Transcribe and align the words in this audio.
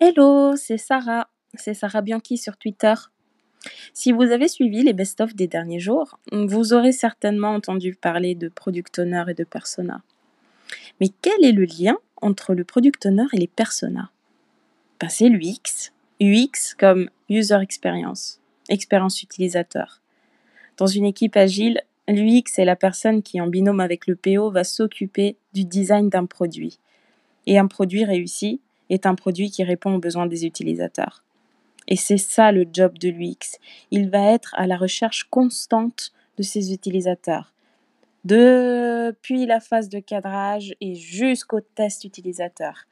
Hello, 0.00 0.54
c'est 0.54 0.78
Sarah. 0.78 1.28
C'est 1.54 1.74
Sarah 1.74 2.02
Bianchi 2.02 2.38
sur 2.38 2.56
Twitter. 2.56 2.94
Si 3.92 4.12
vous 4.12 4.22
avez 4.22 4.46
suivi 4.46 4.84
les 4.84 4.92
best-of 4.92 5.34
des 5.34 5.48
derniers 5.48 5.80
jours, 5.80 6.20
vous 6.30 6.72
aurez 6.72 6.92
certainement 6.92 7.50
entendu 7.50 7.96
parler 7.96 8.36
de 8.36 8.48
product 8.48 9.00
owner 9.00 9.24
et 9.26 9.34
de 9.34 9.42
persona. 9.42 10.02
Mais 11.00 11.08
quel 11.20 11.44
est 11.44 11.50
le 11.50 11.64
lien 11.64 11.98
entre 12.22 12.54
le 12.54 12.62
product 12.62 13.06
owner 13.06 13.24
et 13.32 13.38
les 13.38 13.48
personas 13.48 14.10
ben, 15.00 15.08
C'est 15.08 15.28
l'UX. 15.28 15.90
UX 16.20 16.76
comme 16.78 17.10
User 17.28 17.58
Experience, 17.60 18.40
expérience 18.68 19.20
utilisateur. 19.20 20.00
Dans 20.76 20.86
une 20.86 21.06
équipe 21.06 21.36
agile, 21.36 21.82
l'UX 22.06 22.56
est 22.58 22.64
la 22.64 22.76
personne 22.76 23.20
qui, 23.20 23.40
en 23.40 23.48
binôme 23.48 23.80
avec 23.80 24.06
le 24.06 24.14
PO, 24.14 24.52
va 24.52 24.62
s'occuper 24.62 25.36
du 25.54 25.64
design 25.64 26.08
d'un 26.08 26.26
produit. 26.26 26.78
Et 27.46 27.58
un 27.58 27.66
produit 27.66 28.04
réussi 28.04 28.60
est 28.90 29.06
un 29.06 29.14
produit 29.14 29.50
qui 29.50 29.64
répond 29.64 29.94
aux 29.94 29.98
besoins 29.98 30.26
des 30.26 30.46
utilisateurs. 30.46 31.22
Et 31.86 31.96
c'est 31.96 32.18
ça 32.18 32.52
le 32.52 32.66
job 32.70 32.98
de 32.98 33.08
l'UX. 33.08 33.58
Il 33.90 34.10
va 34.10 34.32
être 34.32 34.54
à 34.56 34.66
la 34.66 34.76
recherche 34.76 35.24
constante 35.24 36.12
de 36.36 36.42
ses 36.42 36.72
utilisateurs. 36.72 37.52
Depuis 38.24 39.46
la 39.46 39.60
phase 39.60 39.88
de 39.88 39.98
cadrage 39.98 40.74
et 40.80 40.94
jusqu'au 40.94 41.60
test 41.60 42.04
utilisateur. 42.04 42.84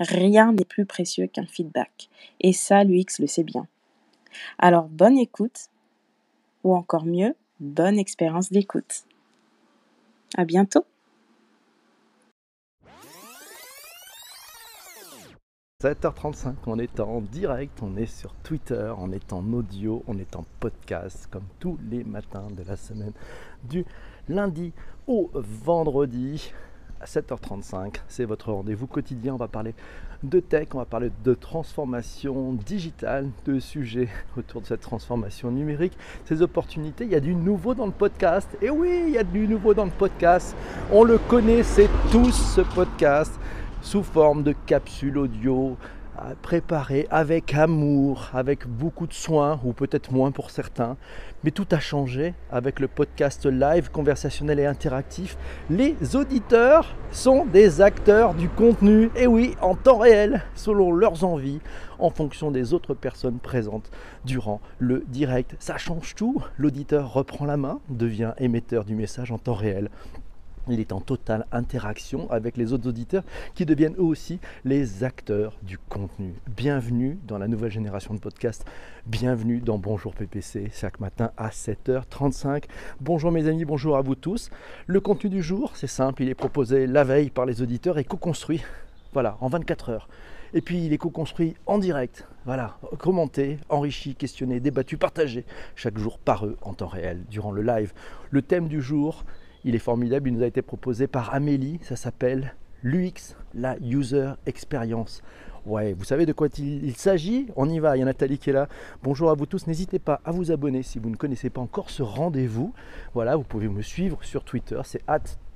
Rien 0.00 0.52
n'est 0.52 0.64
plus 0.64 0.86
précieux 0.86 1.28
qu'un 1.28 1.46
feedback. 1.46 2.08
Et 2.40 2.52
ça, 2.52 2.82
l'UX 2.82 3.20
le 3.20 3.28
sait 3.28 3.44
bien. 3.44 3.68
Alors, 4.58 4.88
bonne 4.88 5.18
écoute, 5.18 5.68
ou 6.64 6.74
encore 6.74 7.04
mieux, 7.04 7.36
bonne 7.60 7.98
expérience 7.98 8.50
d'écoute. 8.50 9.04
À 10.36 10.44
bientôt! 10.44 10.84
7h35, 15.82 16.54
on 16.66 16.78
est 16.78 17.00
en 17.00 17.20
direct, 17.20 17.80
on 17.82 17.96
est 17.96 18.06
sur 18.06 18.32
Twitter, 18.44 18.92
on 18.98 19.10
est 19.10 19.32
en 19.32 19.52
audio, 19.52 20.04
on 20.06 20.16
est 20.16 20.36
en 20.36 20.44
podcast, 20.60 21.26
comme 21.28 21.42
tous 21.58 21.76
les 21.90 22.04
matins 22.04 22.46
de 22.56 22.62
la 22.62 22.76
semaine, 22.76 23.10
du 23.64 23.84
lundi 24.28 24.72
au 25.08 25.28
vendredi 25.34 26.52
à 27.00 27.06
7h35. 27.06 27.96
C'est 28.06 28.24
votre 28.24 28.52
rendez-vous 28.52 28.86
quotidien. 28.86 29.34
On 29.34 29.38
va 29.38 29.48
parler 29.48 29.74
de 30.22 30.38
tech, 30.38 30.68
on 30.74 30.78
va 30.78 30.84
parler 30.84 31.10
de 31.24 31.34
transformation 31.34 32.52
digitale, 32.52 33.28
de 33.44 33.58
sujets 33.58 34.08
autour 34.36 34.60
de 34.60 34.66
cette 34.68 34.82
transformation 34.82 35.50
numérique, 35.50 35.98
ces 36.26 36.42
opportunités. 36.42 37.06
Il 37.06 37.10
y 37.10 37.16
a 37.16 37.20
du 37.20 37.34
nouveau 37.34 37.74
dans 37.74 37.86
le 37.86 37.92
podcast. 37.92 38.48
Et 38.62 38.70
oui, 38.70 39.02
il 39.08 39.14
y 39.14 39.18
a 39.18 39.24
du 39.24 39.48
nouveau 39.48 39.74
dans 39.74 39.86
le 39.86 39.90
podcast. 39.90 40.54
On 40.92 41.02
le 41.02 41.18
connaît, 41.18 41.64
c'est 41.64 41.90
tous 42.12 42.54
ce 42.54 42.60
podcast 42.60 43.32
sous 43.82 44.02
forme 44.02 44.42
de 44.42 44.54
capsules 44.66 45.18
audio 45.18 45.76
préparées 46.40 47.06
avec 47.10 47.54
amour, 47.54 48.30
avec 48.32 48.66
beaucoup 48.66 49.06
de 49.06 49.12
soins, 49.12 49.58
ou 49.64 49.72
peut-être 49.72 50.12
moins 50.12 50.30
pour 50.30 50.50
certains. 50.50 50.96
Mais 51.44 51.50
tout 51.50 51.66
a 51.72 51.80
changé 51.80 52.34
avec 52.50 52.78
le 52.80 52.86
podcast 52.86 53.46
live, 53.46 53.90
conversationnel 53.90 54.60
et 54.60 54.66
interactif. 54.66 55.36
Les 55.68 55.96
auditeurs 56.14 56.94
sont 57.10 57.44
des 57.44 57.80
acteurs 57.80 58.34
du 58.34 58.48
contenu, 58.48 59.10
et 59.16 59.26
oui, 59.26 59.56
en 59.60 59.74
temps 59.74 59.98
réel, 59.98 60.42
selon 60.54 60.92
leurs 60.92 61.24
envies, 61.24 61.60
en 61.98 62.10
fonction 62.10 62.50
des 62.50 62.72
autres 62.74 62.94
personnes 62.94 63.38
présentes 63.38 63.90
durant 64.24 64.60
le 64.78 65.04
direct. 65.08 65.56
Ça 65.58 65.76
change 65.76 66.14
tout. 66.14 66.42
L'auditeur 66.56 67.12
reprend 67.12 67.46
la 67.46 67.56
main, 67.56 67.80
devient 67.88 68.32
émetteur 68.38 68.84
du 68.84 68.94
message 68.94 69.32
en 69.32 69.38
temps 69.38 69.54
réel 69.54 69.88
il 70.68 70.80
est 70.80 70.92
en 70.92 71.00
totale 71.00 71.46
interaction 71.52 72.30
avec 72.30 72.56
les 72.56 72.72
autres 72.72 72.88
auditeurs 72.88 73.24
qui 73.54 73.66
deviennent 73.66 73.96
eux 73.96 74.02
aussi 74.02 74.38
les 74.64 75.04
acteurs 75.04 75.56
du 75.62 75.78
contenu. 75.78 76.34
Bienvenue 76.56 77.18
dans 77.26 77.38
la 77.38 77.48
nouvelle 77.48 77.70
génération 77.70 78.14
de 78.14 78.20
podcasts. 78.20 78.64
Bienvenue 79.06 79.60
dans 79.60 79.78
Bonjour 79.78 80.14
PPC 80.14 80.70
chaque 80.72 81.00
matin 81.00 81.32
à 81.36 81.48
7h35. 81.48 82.64
Bonjour 83.00 83.32
mes 83.32 83.48
amis, 83.48 83.64
bonjour 83.64 83.96
à 83.96 84.02
vous 84.02 84.14
tous. 84.14 84.50
Le 84.86 85.00
contenu 85.00 85.30
du 85.30 85.42
jour, 85.42 85.72
c'est 85.74 85.86
simple, 85.86 86.22
il 86.22 86.28
est 86.28 86.34
proposé 86.34 86.86
la 86.86 87.04
veille 87.04 87.30
par 87.30 87.46
les 87.46 87.62
auditeurs 87.62 87.98
et 87.98 88.04
co-construit. 88.04 88.62
Voilà, 89.12 89.36
en 89.40 89.48
24 89.48 89.90
heures. 89.90 90.08
Et 90.54 90.60
puis 90.60 90.84
il 90.84 90.92
est 90.92 90.98
co-construit 90.98 91.54
en 91.66 91.78
direct, 91.78 92.26
voilà, 92.44 92.76
commenté, 92.98 93.58
enrichi, 93.70 94.14
questionné, 94.14 94.60
débattu, 94.60 94.98
partagé 94.98 95.46
chaque 95.76 95.96
jour 95.96 96.18
par 96.18 96.44
eux 96.44 96.58
en 96.60 96.74
temps 96.74 96.88
réel 96.88 97.24
durant 97.30 97.52
le 97.52 97.62
live. 97.62 97.92
Le 98.30 98.42
thème 98.42 98.68
du 98.68 98.82
jour, 98.82 99.24
il 99.64 99.74
est 99.74 99.80
formidable, 99.80 100.28
il 100.28 100.34
nous 100.34 100.42
a 100.42 100.46
été 100.46 100.62
proposé 100.62 101.06
par 101.06 101.34
Amélie, 101.34 101.78
ça 101.82 101.96
s'appelle 101.96 102.54
l'UX, 102.82 103.36
la 103.54 103.76
User 103.78 104.32
Experience. 104.46 105.22
Ouais, 105.64 105.92
vous 105.92 106.02
savez 106.02 106.26
de 106.26 106.32
quoi 106.32 106.48
il, 106.58 106.96
s'agit? 106.96 107.46
On 107.54 107.68
y 107.68 107.78
va, 107.78 107.96
il 107.96 108.00
y 108.00 108.02
a 108.02 108.04
Nathalie 108.04 108.38
qui 108.38 108.50
est 108.50 108.52
là. 108.52 108.68
Bonjour 109.04 109.30
à 109.30 109.34
vous 109.34 109.46
tous, 109.46 109.68
n'hésitez 109.68 110.00
pas 110.00 110.20
à 110.24 110.32
vous 110.32 110.50
abonner 110.50 110.82
si 110.82 110.98
vous 110.98 111.08
ne 111.08 111.14
connaissez 111.14 111.50
pas 111.50 111.60
encore 111.60 111.90
ce 111.90 112.02
rendez-vous. 112.02 112.74
Voilà, 113.14 113.36
vous 113.36 113.44
pouvez 113.44 113.68
me 113.68 113.82
suivre 113.82 114.18
sur 114.24 114.42
Twitter, 114.42 114.80
c'est 114.84 115.02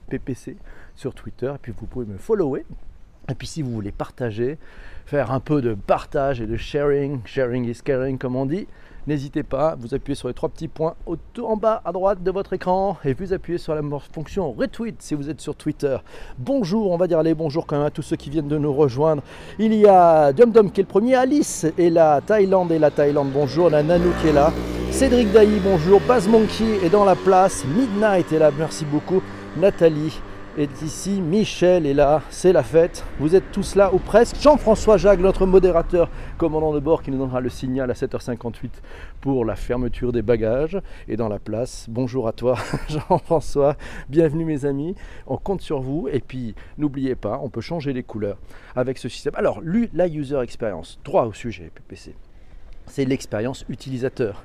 ppc 0.08 0.56
sur 0.94 1.12
Twitter, 1.12 1.52
et 1.52 1.58
puis 1.60 1.72
vous 1.76 1.86
pouvez 1.86 2.06
me 2.06 2.18
follower. 2.18 2.64
Et 3.28 3.34
puis 3.34 3.48
si 3.48 3.62
vous 3.62 3.72
voulez 3.72 3.90
partager, 3.90 4.58
faire 5.04 5.32
un 5.32 5.40
peu 5.40 5.60
de 5.60 5.74
partage 5.74 6.40
et 6.40 6.46
de 6.46 6.56
sharing, 6.56 7.20
sharing 7.24 7.68
is 7.68 7.80
caring 7.82 8.18
comme 8.18 8.36
on 8.36 8.46
dit, 8.46 8.68
N'hésitez 9.06 9.44
pas, 9.44 9.76
vous 9.78 9.94
appuyez 9.94 10.16
sur 10.16 10.26
les 10.26 10.34
trois 10.34 10.48
petits 10.48 10.66
points 10.66 10.94
en 11.40 11.56
bas 11.56 11.80
à 11.84 11.92
droite 11.92 12.24
de 12.24 12.30
votre 12.32 12.54
écran 12.54 12.96
et 13.04 13.14
vous 13.14 13.32
appuyez 13.32 13.56
sur 13.56 13.72
la 13.72 13.80
fonction 14.12 14.50
retweet 14.50 15.00
si 15.00 15.14
vous 15.14 15.30
êtes 15.30 15.40
sur 15.40 15.54
Twitter. 15.54 15.96
Bonjour, 16.38 16.90
on 16.90 16.96
va 16.96 17.06
dire 17.06 17.22
les 17.22 17.32
bonjours 17.32 17.66
quand 17.66 17.76
même 17.76 17.86
à 17.86 17.90
tous 17.90 18.02
ceux 18.02 18.16
qui 18.16 18.30
viennent 18.30 18.48
de 18.48 18.58
nous 18.58 18.72
rejoindre. 18.72 19.22
Il 19.60 19.74
y 19.74 19.86
a 19.86 20.32
Dum 20.32 20.72
qui 20.72 20.80
est 20.80 20.82
le 20.82 20.88
premier, 20.88 21.14
Alice 21.14 21.66
est 21.78 21.90
là, 21.90 22.20
Thaïlande 22.20 22.72
est 22.72 22.80
la 22.80 22.90
Thaïlande, 22.90 23.30
bonjour, 23.32 23.70
la 23.70 23.84
Nanou 23.84 24.10
qui 24.20 24.26
est 24.26 24.32
là, 24.32 24.52
Cédric 24.90 25.30
Daï, 25.30 25.60
bonjour, 25.62 26.00
Baz 26.00 26.26
Monkey 26.26 26.84
est 26.84 26.90
dans 26.90 27.04
la 27.04 27.14
place, 27.14 27.64
Midnight 27.64 28.32
est 28.32 28.40
là, 28.40 28.50
merci 28.58 28.84
beaucoup, 28.84 29.22
Nathalie 29.56 30.20
est 30.56 30.82
ici, 30.82 31.20
Michel 31.20 31.86
est 31.86 31.94
là, 31.94 32.22
c'est 32.30 32.52
la 32.52 32.62
fête. 32.62 33.04
Vous 33.18 33.34
êtes 33.34 33.52
tous 33.52 33.74
là 33.74 33.92
ou 33.92 33.98
presque. 33.98 34.36
Jean-François 34.40 34.96
Jacques, 34.96 35.20
notre 35.20 35.44
modérateur, 35.44 36.08
commandant 36.38 36.72
de 36.72 36.80
bord, 36.80 37.02
qui 37.02 37.10
nous 37.10 37.18
donnera 37.18 37.40
le 37.40 37.50
signal 37.50 37.90
à 37.90 37.94
7h58 37.94 38.70
pour 39.20 39.44
la 39.44 39.54
fermeture 39.54 40.12
des 40.12 40.22
bagages. 40.22 40.80
Et 41.08 41.16
dans 41.16 41.28
la 41.28 41.38
place, 41.38 41.86
bonjour 41.88 42.26
à 42.26 42.32
toi 42.32 42.56
Jean-François, 42.88 43.76
bienvenue 44.08 44.44
mes 44.44 44.64
amis. 44.64 44.94
On 45.26 45.36
compte 45.36 45.60
sur 45.60 45.80
vous 45.80 46.08
et 46.10 46.20
puis 46.20 46.54
n'oubliez 46.78 47.14
pas, 47.14 47.38
on 47.42 47.50
peut 47.50 47.60
changer 47.60 47.92
les 47.92 48.02
couleurs 48.02 48.38
avec 48.74 48.96
ce 48.98 49.08
système. 49.08 49.34
Alors, 49.36 49.60
la 49.92 50.08
user 50.08 50.40
experience, 50.40 50.98
droit 51.04 51.26
au 51.26 51.32
sujet 51.34 51.70
PPC, 51.74 52.14
c'est 52.86 53.04
l'expérience 53.04 53.64
utilisateur. 53.68 54.44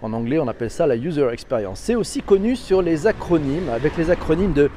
En 0.00 0.12
anglais, 0.12 0.38
on 0.38 0.48
appelle 0.48 0.70
ça 0.70 0.86
la 0.86 0.96
user 0.96 1.28
experience. 1.32 1.80
C'est 1.80 1.94
aussi 1.94 2.20
connu 2.20 2.56
sur 2.56 2.82
les 2.82 3.06
acronymes, 3.06 3.68
avec 3.68 3.96
les 3.96 4.10
acronymes 4.10 4.52
de 4.52 4.70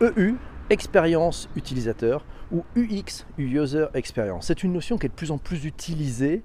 EU, 0.00 0.34
expérience 0.70 1.48
utilisateur, 1.56 2.24
ou 2.52 2.64
UX, 2.76 3.26
User 3.38 3.86
Experience. 3.94 4.46
C'est 4.46 4.62
une 4.62 4.72
notion 4.72 4.98
qui 4.98 5.06
est 5.06 5.08
de 5.08 5.14
plus 5.14 5.30
en 5.30 5.38
plus 5.38 5.64
utilisée. 5.64 6.42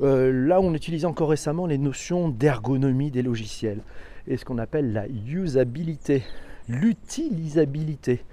Euh, 0.00 0.46
là, 0.46 0.60
on 0.60 0.74
utilisait 0.74 1.06
encore 1.06 1.30
récemment 1.30 1.66
les 1.66 1.78
notions 1.78 2.28
d'ergonomie 2.28 3.10
des 3.10 3.22
logiciels 3.22 3.80
et 4.26 4.36
ce 4.36 4.44
qu'on 4.44 4.58
appelle 4.58 4.92
la 4.92 5.06
usabilité, 5.08 6.22
l'utilisabilité. 6.68 8.24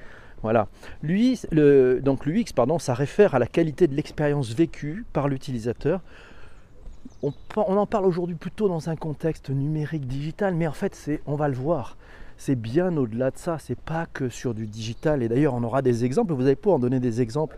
Voilà. 0.42 0.68
Donc 1.02 2.26
l'UX, 2.26 2.54
pardon, 2.56 2.78
ça 2.78 2.94
réfère 2.94 3.34
à 3.34 3.40
la 3.40 3.48
qualité 3.48 3.88
de 3.88 3.96
l'expérience 3.96 4.54
vécue 4.54 5.06
par 5.12 5.28
l'utilisateur. 5.28 6.02
On, 7.24 7.34
on, 7.56 7.78
en 7.78 7.86
parle 7.86 8.06
aujourd'hui 8.06 8.36
plutôt 8.36 8.68
dans 8.68 8.90
un 8.90 8.96
contexte 8.96 9.50
numérique 9.50 10.08
digital, 10.08 10.54
mais 10.54 10.68
en 10.68 10.74
fait, 10.74 10.94
c'est, 10.94 11.22
on 11.26 11.36
va 11.36 11.48
le 11.48 11.56
voir, 11.56 11.98
c'est 12.38 12.56
bien 12.56 12.96
au-delà 12.98 13.32
de 13.32 13.38
ça. 13.38 13.58
C'est 13.60 13.80
pas 13.80 14.06
que 14.14 14.30
sur 14.30 14.54
du 14.54 14.68
digital. 14.68 15.24
Et 15.24 15.30
d'ailleurs, 15.30 15.54
on 15.54 15.64
aura 15.64 15.82
des 15.82 16.06
exemples. 16.06 16.34
Vous 16.34 16.46
allez 16.46 16.56
pouvoir 16.56 16.78
en 16.78 16.80
donner 16.80 17.00
des 17.00 17.22
exemples 17.22 17.58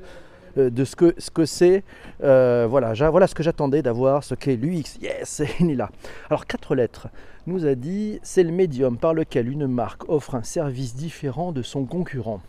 euh, 0.57 0.69
de 0.69 0.83
ce 0.85 0.95
que 0.95 1.13
ce 1.17 1.29
que 1.29 1.45
c'est. 1.45 1.83
Euh, 2.23 2.67
voilà, 2.69 2.93
voilà 3.09 3.27
ce 3.27 3.35
que 3.35 3.43
j'attendais 3.43 3.81
d'avoir, 3.81 4.23
ce 4.23 4.35
qu'est 4.35 4.55
l'UX. 4.55 4.99
Yes, 5.01 5.41
il 5.59 5.71
est 5.71 5.75
là. 5.75 5.89
Alors 6.29 6.45
quatre 6.45 6.75
lettres 6.75 7.07
nous 7.45 7.65
a 7.65 7.75
dit 7.75 8.19
c'est 8.23 8.43
le 8.43 8.51
médium 8.51 8.97
par 8.97 9.13
lequel 9.13 9.49
une 9.49 9.67
marque 9.67 10.09
offre 10.09 10.35
un 10.35 10.43
service 10.43 10.95
différent 10.95 11.51
de 11.51 11.61
son 11.61 11.85
concurrent. 11.85 12.41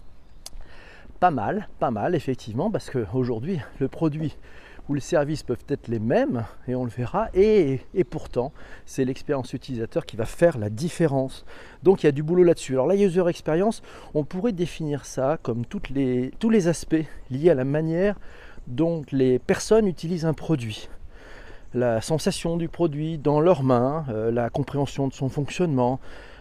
Pas 1.21 1.31
mal, 1.31 1.69
pas 1.79 1.91
mal 1.91 2.15
effectivement, 2.15 2.71
parce 2.71 2.91
qu'aujourd'hui 2.91 3.61
le 3.81 3.89
produit 3.89 4.37
où 4.89 4.95
les 4.95 5.01
services 5.01 5.43
peuvent 5.43 5.65
être 5.69 5.89
les 5.89 5.99
mêmes, 5.99 6.45
et 6.67 6.75
on 6.75 6.85
le 6.85 6.91
verra, 6.91 7.29
et, 7.35 7.81
pourtant, 8.09 8.53
c'est 8.87 9.05
l'expérience 9.05 9.53
utilisateur 9.53 10.07
qui 10.07 10.17
va 10.17 10.25
faire 10.25 10.59
la 10.59 10.71
différence. 10.71 11.45
Donc 11.83 12.03
il 12.03 12.07
y 12.07 12.09
a 12.09 12.13
du 12.13 12.23
boulot 12.23 12.45
là-dessus. 12.45 12.73
Alors 12.73 12.87
la 12.87 12.97
user 12.97 13.29
experience, 13.29 13.83
on 14.15 14.25
pourrait 14.25 14.53
définir 14.53 15.05
ça 15.05 15.39
comme 15.43 15.65
tous 15.67 15.83
les 15.93 16.69
aspects 16.69 17.05
liés 17.31 17.51
à 17.51 17.55
la 17.55 17.65
manière 17.65 18.17
dont 18.69 19.03
les 19.13 19.39
personnes 19.39 19.87
utilisent 19.87 20.27
un 20.27 20.35
produit. 20.35 20.89
La 21.75 22.01
sensation 22.01 22.57
du 22.57 22.69
produit 22.69 23.19
dans 23.19 23.41
leurs 23.41 23.63
mains, 23.63 24.07
euh, 24.09 24.31
la 24.31 24.49
compréhension 24.49 25.09
de 25.09 25.13
son 25.13 25.29
fonctionnement, 25.29 26.01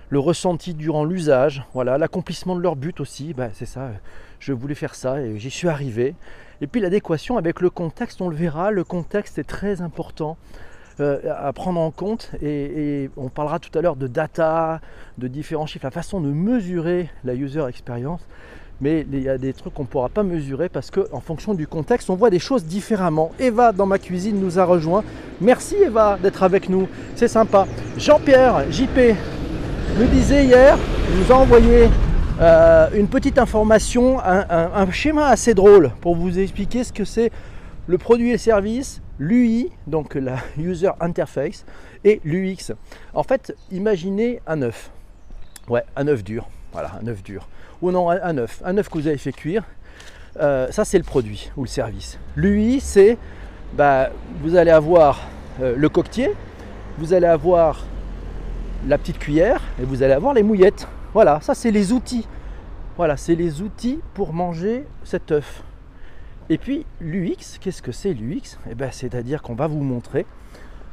le 0.10 0.20
ressenti 0.20 0.74
durant 0.74 1.04
l'usage, 1.04 1.64
voilà, 1.74 1.98
l'accomplissement 1.98 2.56
de 2.56 2.62
leur 2.62 2.78
but 2.78 3.02
aussi, 3.02 3.34
bah, 3.34 3.50
c'est 3.54 3.66
ça, 3.66 3.92
je 4.40 4.54
voulais 4.54 4.76
faire 4.76 4.96
ça 4.96 5.22
et 5.22 5.38
j'y 5.38 5.50
suis 5.50 5.68
arrivé. 5.68 6.16
Et 6.62 6.68
puis 6.68 6.82
l'adéquation 6.82 7.38
avec 7.38 7.62
le 7.62 7.70
contexte, 7.70 8.22
on 8.22 8.30
le 8.30 8.36
verra, 8.36 8.72
le 8.72 8.84
contexte 8.84 9.38
est 9.38 9.44
très 9.44 9.82
important 9.82 10.38
euh, 11.00 11.20
à 11.38 11.54
prendre 11.54 11.80
en 11.80 11.92
compte 11.92 12.32
et, 12.42 13.12
on 13.18 13.30
parlera 13.30 13.60
tout 13.60 13.78
à 13.78 13.82
l'heure 13.82 13.96
de 13.96 14.08
data, 14.08 14.82
de 15.20 15.28
différents 15.28 15.68
chiffres, 15.68 15.86
la 15.86 15.92
façon 15.92 16.20
de 16.22 16.30
mesurer 16.30 17.10
la 17.24 17.36
user 17.36 17.66
experience. 17.70 18.22
Mais 18.82 19.06
il 19.12 19.22
y 19.22 19.30
a 19.30 19.38
des 19.38 19.54
trucs 19.54 19.74
qu'on 19.74 19.84
ne 19.84 19.88
pourra 19.88 20.10
pas 20.10 20.24
mesurer 20.24 20.70
parce 20.70 20.92
qu'en 20.92 21.20
fonction 21.20 21.54
du 21.54 21.68
contexte, 21.68 22.10
on 22.10 22.16
voit 22.16 22.30
des 22.30 22.40
choses 22.40 22.66
différemment. 22.66 23.32
Eva 23.40 23.72
dans 23.72 23.88
ma 23.88 23.98
cuisine 23.98 24.40
nous 24.40 24.60
a 24.60 24.66
rejoint. 24.66 25.04
Merci 25.42 25.76
Eva 25.76 26.18
d'être 26.22 26.44
avec 26.44 26.70
nous, 26.70 26.88
c'est 27.16 27.28
sympa. 27.28 27.68
Jean-Pierre, 27.98 28.72
JP, 28.72 28.98
me 30.00 30.06
disait 30.08 30.46
hier, 30.46 30.78
il 31.12 31.20
nous 31.20 31.32
a 31.32 31.36
envoyé 31.36 31.90
euh, 32.40 32.90
une 32.94 33.08
petite 33.08 33.40
information, 33.40 34.20
un, 34.24 34.92
schéma 34.92 35.28
assez 35.28 35.56
drôle 35.56 35.92
pour 36.02 36.16
vous 36.16 36.38
expliquer 36.38 36.84
ce 36.84 36.94
que 36.94 37.04
c'est 37.04 37.32
le 37.88 37.98
produit 37.98 38.32
et 38.32 38.38
service, 38.38 39.02
l'UI, 39.18 39.72
donc 39.88 40.14
la 40.14 40.36
User 40.58 40.92
Interface, 41.00 41.66
et 42.04 42.22
l'UX. 42.24 42.74
En 43.14 43.24
fait, 43.24 43.56
imaginez 43.72 44.40
un 44.46 44.62
œuf. 44.62 44.92
Ouais, 45.68 45.84
un 45.96 46.08
œuf 46.08 46.24
dur. 46.24 46.48
Voilà, 46.74 46.92
un 47.02 47.08
œuf 47.08 47.24
dur. 47.24 47.48
Ou 47.82 47.92
non, 47.92 48.10
un 48.10 48.38
œuf. 48.38 48.62
Un 48.64 48.78
œuf 48.78 48.90
que 48.90 49.00
vous 49.00 49.08
avez 49.08 49.18
fait 49.18 49.32
cuire. 49.32 49.64
Euh, 50.40 50.68
ça, 50.72 50.86
c'est 50.86 50.98
le 51.00 51.04
produit 51.04 51.52
ou 51.58 51.64
le 51.64 51.68
service. 51.68 52.20
L'UI, 52.36 52.80
c'est, 52.80 53.18
bah, 53.74 54.10
vous 54.44 54.56
allez 54.56 54.72
avoir 54.72 55.22
euh, 55.62 55.74
le 55.76 55.90
coquetier, 55.90 56.32
vous 57.00 57.14
allez 57.14 57.26
avoir 57.26 57.84
la 58.88 58.98
petite 59.00 59.18
cuillère 59.18 59.62
et 59.82 59.86
vous 59.86 60.04
allez 60.04 60.14
avoir 60.14 60.36
les 60.36 60.44
mouillettes. 60.44 60.88
Voilà, 61.18 61.42
ça 61.42 61.56
c'est 61.56 61.72
les 61.72 61.94
outils. 61.94 62.28
Voilà, 62.96 63.18
c'est 63.18 63.34
les 63.34 63.64
outils 63.64 64.02
pour 64.14 64.34
manger 64.34 64.86
cet 65.04 65.32
œuf. 65.32 65.64
Et 66.52 66.60
puis 66.60 66.86
l'UX, 67.02 67.58
qu'est-ce 67.60 67.82
que 67.82 67.92
c'est 67.92 68.14
l'UX? 68.14 68.60
Eh 68.70 68.76
ben, 68.76 68.92
C'est-à-dire 68.92 69.42
qu'on 69.42 69.56
va 69.56 69.66
vous 69.66 69.82
montrer, 69.82 70.28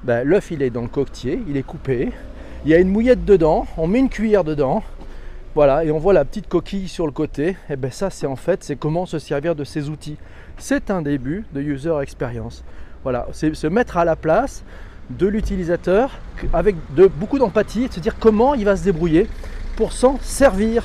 ben, 0.02 0.26
l'œuf 0.26 0.50
il 0.50 0.62
est 0.62 0.70
dans 0.70 0.80
le 0.80 0.88
coquetier, 0.88 1.42
il 1.46 1.58
est 1.58 1.62
coupé, 1.62 2.10
il 2.64 2.70
y 2.70 2.74
a 2.74 2.78
une 2.78 2.88
mouillette 2.88 3.26
dedans, 3.26 3.66
on 3.76 3.86
met 3.86 3.98
une 3.98 4.08
cuillère 4.08 4.44
dedans, 4.44 4.82
voilà, 5.54 5.84
et 5.84 5.90
on 5.90 5.98
voit 5.98 6.14
la 6.14 6.24
petite 6.24 6.48
coquille 6.48 6.88
sur 6.88 7.04
le 7.04 7.12
côté. 7.12 7.48
Et 7.48 7.56
eh 7.72 7.76
ben 7.76 7.90
ça 7.90 8.08
c'est 8.08 8.26
en 8.26 8.36
fait, 8.36 8.64
c'est 8.64 8.76
comment 8.76 9.04
se 9.04 9.18
servir 9.18 9.54
de 9.54 9.64
ces 9.64 9.90
outils. 9.90 10.16
C'est 10.56 10.90
un 10.90 11.02
début 11.02 11.44
de 11.52 11.60
user 11.60 11.98
experience. 12.00 12.64
Voilà, 13.02 13.26
c'est 13.32 13.54
se 13.54 13.66
mettre 13.66 13.98
à 13.98 14.06
la 14.06 14.16
place 14.16 14.64
de 15.10 15.26
l'utilisateur 15.26 16.18
avec 16.54 16.76
beaucoup 17.20 17.38
d'empathie, 17.38 17.88
de 17.88 17.92
se 17.92 18.00
dire 18.00 18.18
comment 18.18 18.54
il 18.54 18.64
va 18.64 18.74
se 18.74 18.84
débrouiller 18.84 19.28
pour 19.76 19.92
s'en 19.92 20.18
servir. 20.22 20.84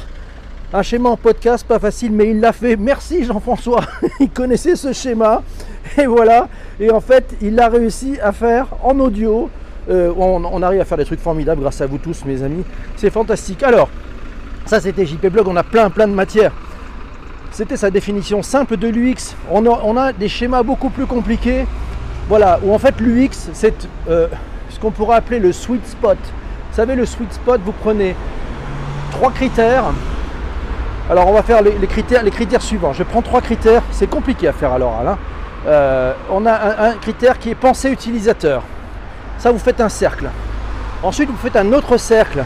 Un 0.71 0.83
schéma 0.83 1.09
en 1.09 1.18
podcast, 1.18 1.65
pas 1.68 1.80
facile, 1.80 2.12
mais 2.12 2.30
il 2.30 2.39
l'a 2.39 2.53
fait. 2.53 2.75
Merci 2.75 3.24
Jean-François. 3.24 3.81
il 4.19 4.30
connaissait 4.30 4.75
ce 4.75 4.94
schéma. 4.94 5.41
Et 5.97 6.06
voilà. 6.06 6.47
Et 6.80 6.91
en 6.91 7.01
fait, 7.01 7.36
il 7.41 7.56
l'a 7.56 7.69
réussi 7.69 8.19
à 8.21 8.31
faire 8.31 8.68
en 8.83 9.00
audio. 9.00 9.50
Euh, 9.89 10.13
on, 10.15 10.62
arrive 10.62 10.81
à 10.81 10.86
faire 10.86 10.97
des 10.97 11.06
trucs 11.06 11.19
formidables 11.19 11.62
grâce 11.62 11.81
à 11.81 11.88
vous 11.88 11.97
tous, 11.97 12.24
mes 12.25 12.44
amis. 12.44 12.63
C'est 12.95 13.09
fantastique. 13.09 13.63
Alors, 13.63 13.89
ça 14.65 14.80
c'était 14.80 15.06
JP 15.06 15.27
Blog. 15.27 15.47
On 15.47 15.56
a 15.56 15.63
plein, 15.63 15.89
plein 15.89 16.07
de 16.07 16.13
matières. 16.13 16.51
C'était 17.51 17.77
sa 17.77 17.89
définition 17.89 18.44
simple 18.44 18.77
de 18.77 18.88
l'UX. 18.88 19.35
On 19.50 19.65
on 19.65 19.97
a 19.97 20.13
des 20.13 20.30
schémas 20.30 20.62
beaucoup 20.62 20.89
plus 20.89 21.07
compliqués. 21.07 21.65
Voilà, 22.27 22.59
où 22.63 22.71
en 22.71 22.77
fait 22.77 23.01
l'UX, 23.01 23.50
c'est 23.53 23.88
euh, 24.07 24.27
ce 24.69 24.80
qu'on 24.80 24.92
pourrait 24.92 25.15
appeler 25.15 25.39
le 25.39 25.51
sweet 25.51 25.85
spot. 25.88 26.18
Vous 26.69 26.75
savez, 26.75 26.94
le 26.94 27.07
sweet 27.07 27.33
spot, 27.33 27.59
vous 27.65 27.71
prenez 27.71 28.15
trois 29.19 29.31
critères. 29.31 29.83
Alors 31.10 31.27
on 31.27 31.33
va 31.33 31.44
faire 31.44 31.62
les, 31.62 31.88
critères, 31.88 32.24
les 32.24 32.31
critères 32.31 32.62
suivants. 32.62 32.94
Je 32.94 33.04
prends 33.04 33.21
trois 33.21 33.42
critères, 33.42 33.81
c'est 33.92 34.10
compliqué 34.10 34.48
à 34.48 34.54
faire 34.54 34.71
à 34.71 34.80
l'oral. 34.80 35.10
Hein. 35.10 35.18
Euh, 35.68 36.13
on 36.31 36.45
a 36.45 36.88
un, 36.88 36.94
critère 36.94 37.38
qui 37.38 37.50
est 37.50 37.56
pensée 37.56 37.89
utilisateur. 37.89 38.63
Ça, 39.38 39.51
vous 39.51 39.60
faites 39.60 39.81
un 39.81 39.89
cercle. 39.89 40.30
Ensuite, 41.04 41.30
vous 41.30 41.36
faites 41.36 41.57
un 41.57 41.74
autre 41.74 41.98
cercle 41.98 42.45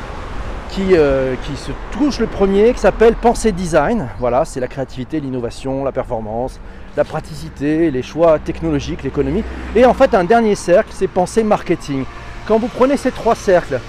qui, 0.71 0.95
euh, 0.97 1.35
qui 1.43 1.55
se 1.57 1.69
touche 1.91 2.19
le 2.19 2.25
premier, 2.25 2.73
qui 2.73 2.79
s'appelle 2.79 3.13
pensée 3.13 3.51
design. 3.51 4.09
Voilà, 4.17 4.43
c'est 4.43 4.59
la 4.59 4.67
créativité, 4.67 5.19
l'innovation, 5.19 5.83
la 5.83 5.91
performance, 5.91 6.59
la 6.97 7.03
praticité, 7.03 7.91
les 7.91 8.01
choix 8.01 8.39
technologiques, 8.39 9.03
l'économie. 9.03 9.43
Et 9.75 9.85
en 9.85 9.93
fait, 9.93 10.15
un 10.15 10.23
dernier 10.23 10.55
cercle, 10.55 10.89
c'est 10.91 11.07
penser 11.07 11.43
marketing. 11.43 12.05
Quand 12.47 12.57
vous 12.57 12.67
prenez 12.67 12.97
ces 12.97 13.11
trois 13.11 13.35
cercles 13.35 13.79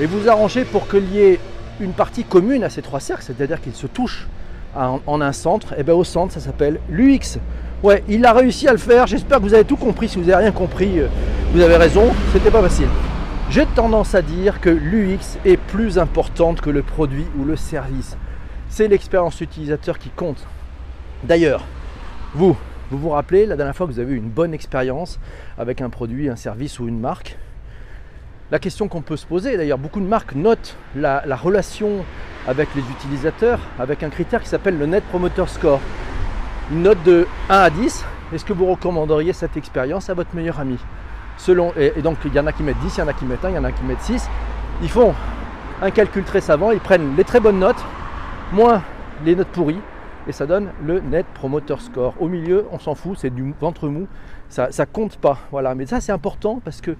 et 0.00 0.06
vous 0.06 0.30
arrangez 0.30 0.64
pour 0.64 0.88
qu'il 0.88 1.12
y 1.12 1.20
ait 1.20 1.38
une 1.80 1.92
partie 1.92 2.24
commune 2.24 2.64
à 2.64 2.70
ces 2.70 2.82
trois 2.82 3.00
cercles, 3.00 3.24
c'est-à-dire 3.26 3.60
qu'ils 3.60 3.74
se 3.74 3.86
touchent 3.86 4.28
en, 4.74 5.20
un 5.20 5.32
centre, 5.32 5.74
et 5.78 5.82
bien 5.82 5.94
au 5.94 6.04
centre, 6.04 6.32
ça 6.32 6.40
s'appelle 6.40 6.80
l'UX. 6.88 7.38
Ouais, 7.82 8.02
il 8.08 8.24
a 8.24 8.32
réussi 8.32 8.68
à 8.68 8.72
le 8.72 8.78
faire. 8.78 9.06
J'espère 9.06 9.38
que 9.38 9.42
vous 9.42 9.54
avez 9.54 9.64
tout 9.64 9.76
compris. 9.76 10.08
Si 10.08 10.16
vous 10.16 10.24
n'avez 10.24 10.44
rien 10.44 10.52
compris, 10.52 11.00
euh, 11.00 11.08
vous 11.52 11.60
avez 11.60 11.76
raison, 11.76 12.12
c'était 12.32 12.50
pas 12.50 12.62
facile. 12.62 12.88
J'ai 13.50 13.66
tendance 13.66 14.14
à 14.14 14.22
dire 14.22 14.60
que 14.60 14.70
l'UX 14.70 15.38
est 15.44 15.58
plus 15.58 15.98
importante 15.98 16.60
que 16.60 16.70
le 16.70 16.82
produit 16.82 17.26
ou 17.38 17.44
le 17.44 17.56
service. 17.56 18.16
C'est 18.68 18.88
l'expérience 18.88 19.40
utilisateur 19.40 19.98
qui 19.98 20.08
compte. 20.08 20.46
D'ailleurs, 21.24 21.64
vous, 22.34 22.56
vous 22.90 22.98
vous 22.98 23.10
rappelez 23.10 23.44
la 23.44 23.56
dernière 23.56 23.76
fois 23.76 23.86
que 23.86 23.92
vous 23.92 23.98
avez 23.98 24.14
eu 24.14 24.16
une 24.16 24.30
bonne 24.30 24.54
expérience 24.54 25.18
avec 25.58 25.82
un 25.82 25.90
produit, 25.90 26.30
un 26.30 26.36
service 26.36 26.78
ou 26.78 26.88
une 26.88 26.98
marque 26.98 27.36
La 28.52 28.58
question 28.58 28.86
qu'on 28.86 29.00
peut 29.00 29.16
se 29.16 29.24
poser, 29.24 29.56
d'ailleurs 29.56 29.78
beaucoup 29.78 29.98
de 29.98 30.06
marques 30.06 30.34
notent 30.34 30.76
la, 30.94 31.22
relation 31.36 32.04
avec 32.46 32.68
les 32.74 32.82
utilisateurs 32.82 33.58
avec 33.78 34.02
un 34.02 34.10
critère 34.10 34.42
qui 34.42 34.48
s'appelle 34.50 34.76
le 34.76 34.84
Net 34.84 35.02
Promoter 35.04 35.46
Score. 35.46 35.80
Une 36.70 36.82
note 36.82 37.02
de 37.02 37.26
1 37.48 37.54
à 37.56 37.70
10, 37.70 38.04
est-ce 38.34 38.44
que 38.44 38.52
vous 38.52 38.66
recommanderiez 38.66 39.32
cette 39.32 39.56
expérience 39.56 40.10
à 40.10 40.14
votre 40.14 40.36
meilleur 40.36 40.60
ami? 40.60 40.76
Selon, 41.38 41.72
et, 41.78 42.02
donc 42.02 42.18
il 42.26 42.34
y 42.34 42.38
en 42.38 42.46
a 42.46 42.52
qui 42.52 42.62
mettent 42.62 42.78
10, 42.80 42.98
il 42.98 43.00
y 43.00 43.02
en 43.02 43.08
a 43.08 43.14
qui 43.14 43.24
mettent 43.24 43.42
1, 43.42 43.48
il 43.48 43.54
y 43.54 43.58
en 43.58 43.64
a 43.64 43.72
qui 43.72 43.84
mettent 43.84 44.02
6. 44.02 44.28
Ils 44.82 44.90
font 44.90 45.14
un 45.80 45.90
calcul 45.90 46.22
très 46.22 46.42
savant, 46.42 46.72
ils 46.72 46.80
prennent 46.80 47.16
les 47.16 47.24
très 47.24 47.40
bonnes 47.40 47.58
notes, 47.58 47.82
moins 48.52 48.82
les 49.24 49.34
notes 49.34 49.48
pourries, 49.48 49.80
et 50.28 50.32
ça 50.32 50.44
donne 50.44 50.68
le 50.84 51.00
Net 51.00 51.24
Promoter 51.32 51.76
Score. 51.78 52.12
Au 52.20 52.28
milieu, 52.28 52.66
on 52.70 52.78
s'en 52.78 52.94
fout, 52.94 53.16
c'est 53.18 53.30
du 53.30 53.54
ventre 53.58 53.88
mou, 53.88 54.08
ça, 54.50 54.70
ça 54.72 54.84
compte 54.84 55.16
pas. 55.16 55.38
Voilà, 55.50 55.74
mais 55.74 55.86
ça 55.86 56.02
c'est 56.02 56.12
important 56.12 56.60
parce 56.62 56.82
que 56.82 56.94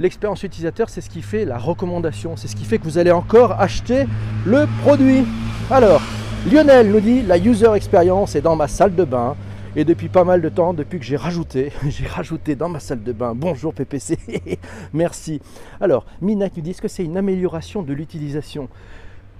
l'expérience 0.00 0.42
utilisateur, 0.42 0.88
c'est 0.90 1.00
ce 1.00 1.10
qui 1.10 1.22
fait 1.22 1.44
la 1.44 1.58
recommandation, 1.58 2.36
c'est 2.36 2.48
ce 2.48 2.56
qui 2.56 2.64
fait 2.64 2.78
que 2.78 2.84
vous 2.84 2.98
allez 2.98 3.12
encore 3.12 3.52
acheter 3.60 4.06
le 4.44 4.66
produit. 4.82 5.24
Alors, 5.70 6.02
Lionel 6.50 6.90
nous 6.90 7.00
dit 7.00 7.22
la 7.22 7.38
user 7.38 7.72
experience 7.74 8.34
est 8.34 8.40
dans 8.40 8.56
ma 8.56 8.68
salle 8.68 8.94
de 8.94 9.04
bain. 9.04 9.36
Et 9.76 9.84
depuis 9.84 10.08
pas 10.08 10.22
mal 10.22 10.40
de 10.40 10.48
temps, 10.48 10.72
depuis 10.72 11.00
que 11.00 11.04
j'ai 11.04 11.16
rajouté, 11.16 11.72
j'ai 11.88 12.06
rajouté 12.06 12.54
dans 12.54 12.68
ma 12.68 12.78
salle 12.78 13.02
de 13.02 13.12
bain, 13.12 13.32
bonjour 13.34 13.74
PPC, 13.74 14.18
merci. 14.92 15.40
Alors, 15.80 16.06
Mina 16.20 16.46
nous 16.54 16.62
dit, 16.62 16.70
est-ce 16.70 16.80
que 16.80 16.86
c'est 16.86 17.04
une 17.04 17.16
amélioration 17.16 17.82
de 17.82 17.92
l'utilisation? 17.92 18.68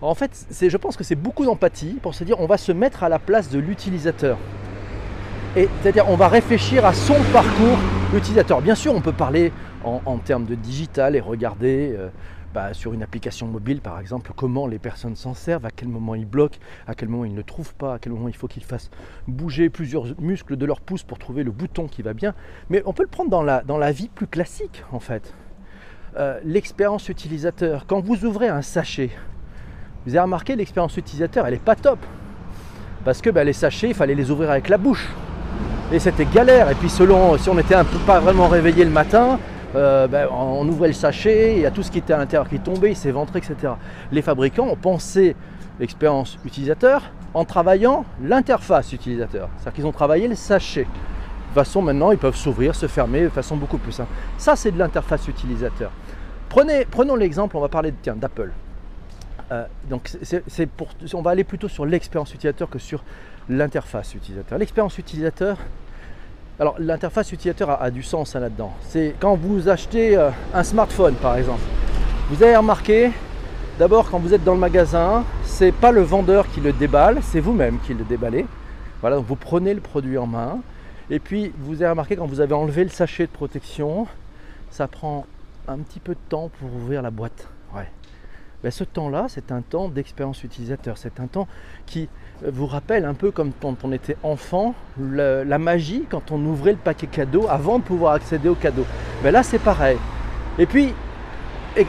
En 0.02 0.14
fait, 0.14 0.46
je 0.61 0.76
pense 0.76 0.96
que 0.96 1.04
c'est 1.04 1.14
beaucoup 1.14 1.44
d'empathie 1.44 1.99
pour 2.02 2.14
se 2.14 2.25
dire 2.25 2.40
on 2.40 2.46
va 2.46 2.58
se 2.58 2.73
mettre 2.73 3.04
à 3.04 3.08
la 3.08 3.18
place 3.18 3.49
de 3.49 3.58
l'utilisateur. 3.58 4.37
Et 5.56 5.68
c'est-à-dire 5.80 6.06
on 6.08 6.16
va 6.16 6.28
réfléchir 6.28 6.84
à 6.84 6.92
son 6.92 7.16
parcours 7.32 7.78
utilisateur. 8.14 8.61
Bien 8.61 8.75
sûr, 8.75 8.94
on 8.94 9.00
peut 9.00 9.12
parler 9.12 9.52
en, 9.84 10.18
termes 10.18 10.44
de 10.44 10.54
digital 10.54 11.16
et 11.16 11.20
regarder 11.20 11.94
euh, 11.96 12.08
bah, 12.54 12.72
sur 12.72 12.92
une 12.92 13.02
application 13.02 13.46
mobile 13.46 13.80
par 13.80 13.98
exemple 13.98 14.32
comment 14.34 14.66
les 14.66 14.78
personnes 14.78 15.16
s'en 15.16 15.34
servent, 15.34 15.66
à 15.66 15.70
quel 15.70 15.88
moment 15.88 16.14
ils 16.14 16.26
bloquent, 16.26 16.58
à 16.86 16.94
quel 16.94 17.08
moment 17.08 17.24
ils 17.24 17.34
ne 17.34 17.42
trouvent 17.42 17.74
pas, 17.74 17.94
à 17.94 17.98
quel 17.98 18.12
moment 18.12 18.28
il 18.28 18.36
faut 18.36 18.48
qu'ils 18.48 18.64
fassent 18.64 18.90
bouger 19.28 19.70
plusieurs 19.70 20.06
muscles 20.20 20.56
de 20.56 20.66
leur 20.66 20.80
pouce 20.80 21.02
pour 21.02 21.18
trouver 21.18 21.42
le 21.42 21.50
bouton 21.50 21.86
qui 21.86 22.02
va 22.02 22.14
bien. 22.14 22.34
Mais 22.70 22.82
on 22.86 22.92
peut 22.92 23.02
le 23.02 23.08
prendre 23.08 23.30
dans 23.30 23.42
la, 23.42 23.62
dans 23.62 23.78
la 23.78 23.92
vie 23.92 24.08
plus 24.08 24.26
classique 24.26 24.84
en 24.92 25.00
fait. 25.00 25.34
Euh, 26.16 26.38
l'expérience 26.44 27.08
utilisateur, 27.08 27.86
quand 27.86 28.00
vous 28.00 28.24
ouvrez 28.24 28.48
un 28.48 28.62
sachet, 28.62 29.10
vous 30.06 30.12
avez 30.12 30.20
remarqué, 30.20 30.54
l'expérience 30.54 30.96
utilisateur, 30.96 31.46
elle 31.46 31.54
n'est 31.54 31.58
pas 31.58 31.76
top. 31.76 31.98
Parce 33.04 33.20
que 33.20 33.30
ben, 33.30 33.44
les 33.44 33.52
sachets, 33.52 33.88
il 33.88 33.94
fallait 33.94 34.14
les 34.14 34.30
ouvrir 34.30 34.50
avec 34.50 34.68
la 34.68 34.78
bouche. 34.78 35.08
Et 35.92 35.98
c'était 35.98 36.24
galère. 36.24 36.70
Et 36.70 36.74
puis 36.74 36.88
selon, 36.88 37.36
si 37.38 37.48
on 37.48 37.54
n'était 37.54 37.76
pas 38.06 38.20
vraiment 38.20 38.48
réveillé 38.48 38.84
le 38.84 38.90
matin, 38.90 39.38
euh, 39.74 40.06
ben, 40.06 40.28
on 40.30 40.68
ouvrait 40.68 40.88
le 40.88 40.94
sachet, 40.94 41.56
il 41.56 41.62
y 41.62 41.66
a 41.66 41.70
tout 41.70 41.82
ce 41.82 41.90
qui 41.90 41.98
était 41.98 42.12
à 42.12 42.18
l'intérieur 42.18 42.48
qui 42.48 42.60
tombait, 42.60 42.92
il 42.92 42.96
s'éventrait, 42.96 43.40
etc. 43.40 43.74
Les 44.12 44.22
fabricants 44.22 44.68
ont 44.68 44.76
pensé 44.76 45.34
l'expérience 45.80 46.38
utilisateur 46.44 47.02
en 47.34 47.44
travaillant 47.44 48.04
l'interface 48.22 48.92
utilisateur. 48.92 49.48
C'est-à-dire 49.56 49.72
qu'ils 49.72 49.86
ont 49.86 49.92
travaillé 49.92 50.28
le 50.28 50.36
sachet. 50.36 50.84
De 50.84 50.86
toute 50.86 51.54
façon, 51.54 51.82
maintenant, 51.82 52.12
ils 52.12 52.18
peuvent 52.18 52.36
s'ouvrir, 52.36 52.74
se 52.74 52.86
fermer 52.86 53.22
de 53.22 53.28
façon 53.28 53.56
beaucoup 53.56 53.78
plus 53.78 53.92
simple. 53.92 54.10
Ça, 54.38 54.56
c'est 54.56 54.70
de 54.70 54.78
l'interface 54.78 55.26
utilisateur. 55.28 55.90
Prenez, 56.48 56.84
prenons 56.84 57.16
l'exemple, 57.16 57.56
on 57.56 57.60
va 57.60 57.68
parler 57.68 57.92
d'Apple. 58.04 58.50
Euh, 59.52 59.66
donc 59.90 60.10
on 61.12 61.22
va 61.22 61.30
aller 61.32 61.44
plutôt 61.44 61.68
sur 61.68 61.84
l'expérience 61.84 62.32
utilisateur 62.32 62.70
que 62.70 62.78
sur 62.78 63.04
l'interface 63.48 64.14
utilisateur. 64.14 64.58
L'expérience 64.58 64.96
utilisateur, 64.98 65.58
alors 66.61 66.76
l'interface 66.78 67.32
utilisateur 67.32 67.82
a, 67.82 67.90
du 67.90 68.02
sens 68.02 68.37
hein, 68.37 68.40
là-dedans. 68.40 68.73
C'est 68.88 69.14
quand 69.18 69.34
vous 69.34 69.68
achetez 69.68 70.16
euh, 70.16 70.30
un 70.52 70.62
smartphone 70.62 71.14
par 71.14 71.37
exemple. 71.37 71.62
Vous 72.30 72.42
avez 72.42 72.56
remarqué 72.56 73.11
D'abord, 73.76 74.08
quand 74.08 74.20
vous 74.20 74.32
êtes 74.32 74.44
dans 74.44 74.54
le 74.54 74.61
magasin, 74.61 75.25
c'est 75.42 75.73
pas 75.73 75.90
le 75.90 76.00
vendeur 76.00 76.49
qui 76.49 76.61
le 76.61 76.73
déballe, 76.73 77.18
c'est 77.23 77.40
vous-même 77.40 77.80
qui 77.84 77.92
le 77.92 78.04
déballez. 78.04 78.46
Voilà, 79.00 79.16
donc 79.16 79.26
vous 79.26 79.34
prenez 79.34 79.75
le 79.75 79.80
produit 79.80 80.16
en 80.16 80.28
main. 80.28 80.61
Et 81.11 81.18
puis, 81.18 81.52
vous 81.58 81.82
avez 81.82 81.90
remarqué 81.90 82.14
quand 82.14 82.26
vous 82.26 82.40
avez 82.40 82.54
enlevé 82.54 82.84
le 82.84 82.90
sachet 82.90 83.26
de 83.26 83.32
protection, 83.32 84.06
ça 84.70 84.87
prend 84.87 85.26
un 85.66 85.78
petit 85.78 85.99
peu 85.99 86.12
de 86.12 86.20
temps 86.28 86.52
pour 86.61 86.73
ouvrir 86.73 87.02
la 87.02 87.11
boîte. 87.11 87.49
Ben, 88.64 88.71
ce 88.71 88.83
temps-là, 88.83 89.26
c'est 89.28 89.52
un 89.52 89.61
temps 89.61 89.90
d'expérience 89.90 90.42
utilisateur. 90.42 90.97
C'est 90.97 91.21
un 91.21 91.26
temps 91.26 91.47
qui 91.85 92.09
vous 92.42 92.64
rappelle 92.66 93.04
un 93.04 93.12
peu 93.12 93.30
comme 93.30 93.52
quand 93.61 93.76
on 93.85 93.92
était 93.92 94.16
enfant, 94.23 94.75
la 94.99 95.59
magie 95.59 96.06
quand 96.09 96.33
on 96.33 96.42
ouvrait 96.47 96.73
le 96.73 96.78
paquet 96.78 97.06
cadeau 97.06 97.47
avant 97.50 97.78
de 97.78 97.85
pouvoir 97.85 98.14
accéder 98.14 98.49
au 98.49 98.54
cadeau. 98.54 98.87
Ben 99.23 99.33
là, 99.33 99.42
c'est 99.42 99.59
pareil. 99.59 99.99
Et 100.59 100.64
puis, 100.64 100.94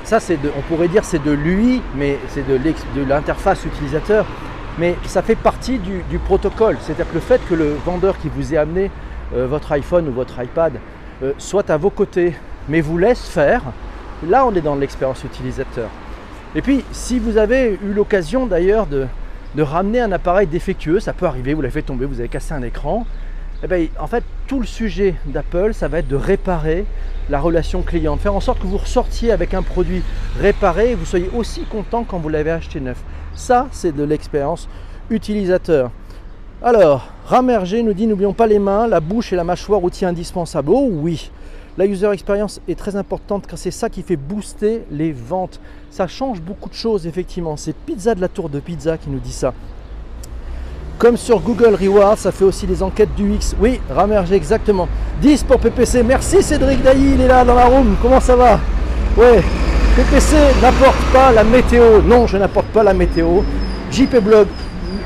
ça, 0.04 0.20
c'est 0.20 0.38
on 0.58 0.62
pourrait 0.64 0.90
dire 0.90 1.06
c'est 1.06 1.24
de 1.24 1.32
lui, 1.32 1.82
mais 1.96 2.18
c'est 2.28 2.46
de 2.46 2.60
l'interface 3.08 3.64
utilisateur. 3.64 4.26
Mais 4.78 4.98
ça 5.06 5.22
fait 5.22 5.36
partie 5.36 5.80
du, 5.80 6.20
protocole. 6.20 6.76
C'est-à-dire 6.82 7.08
que 7.08 7.14
le 7.14 7.22
fait 7.22 7.40
que 7.48 7.56
le 7.56 7.76
vendeur 7.86 8.18
qui 8.18 8.28
vous 8.28 8.54
ait 8.54 8.58
amené 8.58 8.92
euh, 9.34 9.48
votre 9.48 9.72
iPhone 9.72 10.10
ou 10.10 10.12
votre 10.12 10.44
iPad 10.44 10.74
euh, 11.24 11.32
soit 11.38 11.70
à 11.70 11.78
vos 11.78 11.90
côtés, 11.90 12.36
mais 12.68 12.82
vous 12.82 12.98
laisse 12.98 13.26
faire, 13.26 13.62
là 14.28 14.46
on 14.46 14.54
est 14.54 14.62
dans 14.62 14.76
l'expérience 14.76 15.24
utilisateur. 15.24 15.90
Et 16.56 16.62
puis, 16.62 16.86
si 16.94 17.20
vous 17.20 17.38
avez 17.38 17.78
eu 17.84 17.92
l'occasion 17.94 18.46
d'ailleurs 18.46 18.88
de, 18.88 19.08
ramener 19.58 20.00
un 20.00 20.12
appareil 20.14 20.48
défectueux, 20.48 21.02
ça 21.02 21.12
peut 21.12 21.26
arriver, 21.26 21.54
vous 21.54 21.62
l'avez 21.62 21.74
fait 21.74 21.82
tomber, 21.82 22.06
vous 22.06 22.20
avez 22.20 22.30
cassé 22.30 22.54
un 22.54 22.62
écran, 22.62 23.06
eh 23.62 23.68
bien, 23.68 23.88
en 24.00 24.08
fait, 24.08 24.24
tout 24.48 24.62
le 24.62 24.66
sujet 24.66 25.16
d'Apple, 25.26 25.74
ça 25.74 25.90
va 25.90 26.00
être 26.00 26.08
de 26.08 26.16
réparer 26.16 26.86
la 27.30 27.40
relation 27.40 27.82
client, 27.82 28.16
de 28.16 28.22
faire 28.22 28.36
en 28.36 28.40
sorte 28.40 28.60
que 28.60 28.68
vous 28.68 28.78
ressortiez 28.78 29.34
avec 29.34 29.54
un 29.54 29.64
produit 29.64 30.02
réparé 30.40 30.92
et 30.92 30.96
vous 30.96 31.06
soyez 31.06 31.30
aussi 31.36 31.64
content 31.64 32.06
quand 32.06 32.20
vous 32.20 32.30
l'avez 32.30 32.52
acheté 32.52 32.80
neuf. 32.80 33.02
Ça, 33.34 33.68
c'est 33.72 33.94
de 33.94 34.04
l'expérience 34.04 34.70
utilisateur. 35.10 35.92
Alors, 36.62 37.10
Ramerger 37.26 37.84
nous 37.84 37.94
dit 37.94 38.08
n'oublions 38.08 38.34
pas 38.34 38.48
les 38.48 38.60
mains, 38.60 38.88
la 38.88 39.02
bouche 39.02 39.34
et 39.34 39.36
la 39.36 39.44
mâchoire, 39.44 39.84
outil 39.84 40.06
indispensable. 40.06 40.70
Oh 40.72 40.90
oui, 40.90 41.32
la 41.78 41.86
user 41.86 42.10
experience 42.12 42.62
est 42.70 42.80
très 42.80 42.96
importante 42.96 43.48
car 43.48 43.58
c'est 43.58 43.72
ça 43.72 43.90
qui 43.90 44.02
fait 44.02 44.16
booster 44.16 44.84
les 44.92 45.12
ventes. 45.12 45.60
Ça 45.92 46.08
change 46.08 46.42
beaucoup 46.42 46.70
de 46.70 46.74
choses, 46.74 47.06
effectivement. 47.06 47.58
C'est 47.58 47.76
Pizza 47.76 48.16
de 48.16 48.22
la 48.22 48.30
Tour 48.30 48.50
de 48.50 48.60
Pizza 48.60 48.98
qui 48.98 49.10
nous 49.10 49.20
dit 49.20 49.34
ça. 49.34 49.54
Comme 50.98 51.18
sur 51.18 51.42
Google 51.42 51.76
Rewards, 51.76 52.18
ça 52.18 52.32
fait 52.32 52.46
aussi 52.46 52.66
des 52.66 52.82
enquêtes 52.82 53.14
du 53.16 53.34
X. 53.34 53.56
Oui, 53.60 53.82
Ramerger, 53.90 54.36
exactement. 54.36 54.88
10 55.22 55.44
pour 55.44 55.60
PPC. 55.60 56.04
Merci 56.04 56.42
Cédric 56.42 56.82
Dailly, 56.82 57.16
il 57.16 57.22
est 57.22 57.28
là 57.28 57.44
dans 57.44 57.56
la 57.56 57.66
room. 57.66 57.98
Comment 58.02 58.22
ça 58.22 58.38
va? 58.38 58.60
Ouais. 59.18 59.44
PPC 59.98 60.38
n'apporte 60.62 61.04
pas 61.12 61.34
la 61.34 61.44
météo. 61.44 62.02
Non, 62.02 62.28
je 62.28 62.38
n'apporte 62.38 62.68
pas 62.68 62.84
la 62.84 62.94
météo. 62.94 63.42
JP 63.92 64.16
Blog 64.24 64.48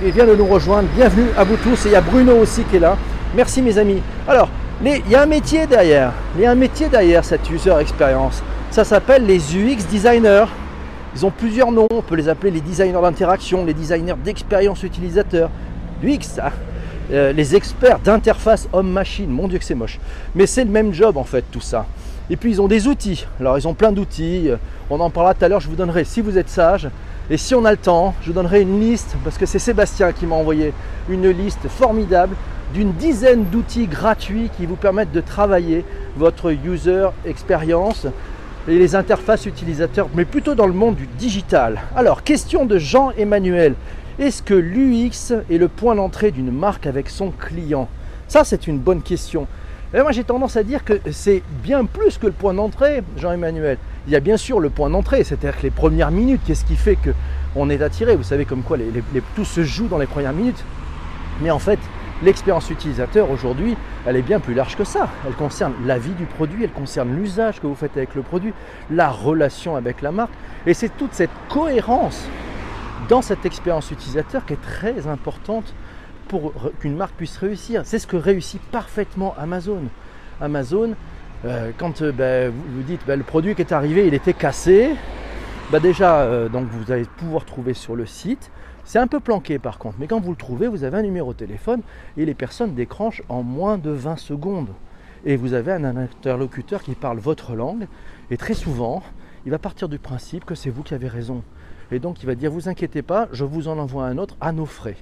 vient 0.03 0.27
de 0.27 0.35
nous 0.35 0.45
rejoindre. 0.45 0.87
Bienvenue 0.95 1.29
à 1.35 1.43
vous 1.43 1.57
tous. 1.57 1.87
Et 1.87 1.89
il 1.89 1.91
y 1.93 1.95
a 1.95 2.01
Bruno 2.01 2.35
aussi 2.35 2.63
qui 2.63 2.75
est 2.75 2.79
là. 2.79 2.95
Merci 3.35 3.63
mes 3.63 3.77
amis. 3.79 4.01
Alors, 4.27 4.49
il 4.85 5.09
y 5.09 5.15
a 5.15 5.21
un 5.21 5.25
métier 5.25 5.67
derrière. 5.67 6.13
Il 6.35 6.41
y 6.41 6.45
a 6.45 6.51
un 6.51 6.55
métier 6.55 6.87
derrière 6.87 7.25
cette 7.25 7.49
user 7.49 7.75
experience. 7.79 8.41
Ça 8.71 8.85
s'appelle 8.85 9.25
les 9.25 9.55
UX 9.55 9.83
designers. 9.91 10.45
Ils 11.15 11.25
ont 11.25 11.31
plusieurs 11.31 11.71
noms. 11.71 11.87
On 11.91 12.01
peut 12.01 12.15
les 12.15 12.29
appeler 12.29 12.51
les 12.51 12.61
designers 12.61 13.01
d'interaction, 13.01 13.65
les 13.65 13.73
designers 13.73 14.15
d'expérience 14.23 14.83
utilisateur 14.83 15.49
UX, 16.01 16.39
euh, 17.11 17.33
les 17.33 17.55
experts 17.55 17.99
d'interface 17.99 18.69
homme-machine. 18.71 19.29
Mon 19.29 19.49
Dieu 19.49 19.59
que 19.59 19.65
c'est 19.65 19.75
moche. 19.75 19.99
Mais 20.33 20.45
c'est 20.45 20.63
le 20.63 20.71
même 20.71 20.93
job 20.93 21.17
en 21.17 21.25
fait 21.25 21.43
tout 21.51 21.61
ça. 21.61 21.85
Et 22.29 22.37
puis 22.37 22.51
ils 22.51 22.61
ont 22.61 22.67
des 22.67 22.87
outils. 22.87 23.25
Alors 23.41 23.57
ils 23.57 23.67
ont 23.67 23.73
plein 23.73 23.91
d'outils. 23.91 24.49
On 24.89 24.99
en 25.01 25.09
parlera 25.09 25.33
tout 25.33 25.43
à 25.43 25.49
l'heure. 25.49 25.59
Je 25.59 25.67
vous 25.67 25.75
donnerai, 25.75 26.05
si 26.05 26.21
vous 26.21 26.37
êtes 26.37 26.49
sage, 26.49 26.87
et 27.29 27.37
si 27.37 27.53
on 27.53 27.65
a 27.65 27.71
le 27.71 27.77
temps, 27.77 28.15
je 28.21 28.27
vous 28.27 28.33
donnerai 28.33 28.61
une 28.61 28.79
liste, 28.79 29.15
parce 29.23 29.37
que 29.37 29.45
c'est 29.45 29.59
Sébastien 29.59 30.11
qui 30.11 30.25
m'a 30.25 30.35
envoyé 30.35 30.73
une 31.09 31.29
liste 31.29 31.67
formidable 31.67 32.35
d'une 32.73 32.93
dizaine 32.93 33.45
d'outils 33.45 33.87
gratuits 33.87 34.49
qui 34.57 34.65
vous 34.65 34.75
permettent 34.75 35.11
de 35.11 35.21
travailler 35.21 35.85
votre 36.17 36.51
user 36.51 37.07
expérience 37.25 38.07
et 38.67 38.77
les 38.77 38.95
interfaces 38.95 39.45
utilisateurs, 39.45 40.09
mais 40.13 40.25
plutôt 40.25 40.55
dans 40.55 40.67
le 40.67 40.73
monde 40.73 40.95
du 40.95 41.07
digital. 41.07 41.81
Alors, 41.95 42.23
question 42.23 42.65
de 42.65 42.77
Jean-Emmanuel. 42.77 43.75
Est-ce 44.19 44.43
que 44.43 44.53
l'UX 44.53 45.33
est 45.49 45.57
le 45.57 45.67
point 45.67 45.95
d'entrée 45.95 46.31
d'une 46.31 46.51
marque 46.51 46.85
avec 46.85 47.09
son 47.09 47.31
client? 47.31 47.87
Ça, 48.27 48.43
c'est 48.43 48.67
une 48.67 48.77
bonne 48.77 49.01
question. 49.01 49.47
Moi, 49.93 50.11
j'ai 50.11 50.23
tendance 50.23 50.55
à 50.55 50.63
dire 50.63 50.83
que 50.83 50.93
c'est 51.11 51.41
bien 51.63 51.85
plus 51.85 52.17
que 52.17 52.27
le 52.27 52.31
point 52.31 52.53
d'entrée, 52.53 53.01
Jean-Emmanuel. 53.17 53.77
Il 54.07 54.13
y 54.13 54.15
a 54.15 54.19
bien 54.19 54.37
sûr 54.37 54.59
le 54.59 54.69
point 54.69 54.89
d'entrée, 54.89 55.23
c'est-à-dire 55.23 55.57
que 55.57 55.63
les 55.63 55.71
premières 55.71 56.11
minutes, 56.11 56.41
qu'est-ce 56.45 56.65
qui 56.65 56.75
fait 56.75 56.97
qu'on 57.53 57.69
est 57.69 57.81
attiré? 57.81 58.15
Vous 58.15 58.23
savez 58.23 58.45
comme 58.45 58.63
quoi 58.63 58.77
tout 59.35 59.45
se 59.45 59.63
joue 59.63 59.87
dans 59.87 59.97
les 59.97 60.07
premières 60.07 60.33
minutes. 60.33 60.63
Mais 61.41 61.51
en 61.51 61.59
fait, 61.59 61.79
l'expérience 62.23 62.69
utilisateur 62.69 63.29
aujourd'hui, 63.29 63.77
elle 64.05 64.15
est 64.15 64.21
bien 64.21 64.39
plus 64.39 64.53
large 64.53 64.75
que 64.75 64.83
ça. 64.83 65.09
Elle 65.27 65.33
concerne 65.33 65.73
la 65.85 65.97
vie 65.97 66.13
du 66.13 66.25
produit, 66.25 66.63
elle 66.63 66.71
concerne 66.71 67.15
l'usage 67.15 67.59
que 67.61 67.67
vous 67.67 67.75
faites 67.75 67.95
avec 67.97 68.15
le 68.15 68.21
produit, 68.21 68.53
la 68.89 69.09
relation 69.09 69.75
avec 69.75 70.01
la 70.01 70.11
marque. 70.11 70.33
Et 70.65 70.73
c'est 70.73 70.89
toute 70.97 71.13
cette 71.13 71.29
cohérence 71.49 72.25
dans 73.07 73.21
cette 73.21 73.45
expérience 73.45 73.91
utilisateur 73.91 74.45
qui 74.45 74.53
est 74.53 74.61
très 74.61 75.07
importante 75.07 75.73
pour 76.27 76.53
qu'une 76.79 76.95
marque 76.95 77.15
puisse 77.15 77.37
réussir. 77.37 77.81
C'est 77.85 77.99
ce 77.99 78.07
que 78.07 78.17
réussit 78.17 78.61
parfaitement 78.61 79.33
Amazon. 79.37 79.83
Amazon, 80.41 80.93
euh, 81.45 81.71
quand 81.77 82.01
euh, 82.01 82.11
ben, 82.11 82.51
vous, 82.51 82.81
dites 82.83 83.01
ben, 83.07 83.17
le 83.17 83.23
produit 83.23 83.55
qui 83.55 83.61
est 83.61 83.71
arrivé, 83.71 84.05
il 84.07 84.13
était 84.13 84.33
cassé, 84.33 84.91
ben, 85.71 85.79
déjà, 85.79 86.21
euh, 86.21 86.49
donc 86.49 86.67
vous 86.67 86.91
allez 86.91 87.05
pouvoir 87.05 87.45
trouver 87.45 87.73
sur 87.73 87.95
le 87.95 88.05
site. 88.05 88.51
C'est 88.83 88.99
un 88.99 89.07
peu 89.07 89.19
planqué 89.19 89.59
par 89.59 89.77
contre, 89.77 89.97
mais 89.99 90.07
quand 90.07 90.19
vous 90.19 90.31
le 90.31 90.35
trouvez, 90.35 90.67
vous 90.67 90.83
avez 90.83 90.97
un 90.97 91.01
numéro 91.01 91.31
de 91.31 91.37
téléphone 91.37 91.81
et 92.17 92.25
les 92.25 92.33
personnes 92.33 92.73
décrochent 92.73 93.23
en 93.29 93.43
moins 93.43 93.77
de 93.77 93.91
20 93.91 94.17
secondes. 94.17 94.69
Et 95.25 95.35
vous 95.35 95.53
avez 95.53 95.71
un 95.71 95.83
interlocuteur 95.83 96.81
qui 96.81 96.95
parle 96.95 97.19
votre 97.19 97.55
langue 97.55 97.87
et 98.31 98.37
très 98.37 98.53
souvent, 98.53 99.03
il 99.45 99.51
va 99.51 99.59
partir 99.59 99.89
du 99.89 99.99
principe 99.99 100.43
que 100.43 100.55
c'est 100.55 100.69
vous 100.69 100.83
qui 100.83 100.93
avez 100.93 101.07
raison. 101.07 101.43
Et 101.91 101.99
donc 101.99 102.21
il 102.21 102.25
va 102.25 102.35
dire, 102.35 102.51
vous 102.51 102.67
inquiétez 102.67 103.01
pas, 103.01 103.27
je 103.31 103.45
vous 103.45 103.67
en 103.67 103.77
envoie 103.77 104.05
un 104.05 104.17
autre 104.17 104.35
à 104.41 104.51
nos 104.51 104.65
frais. 104.65 104.97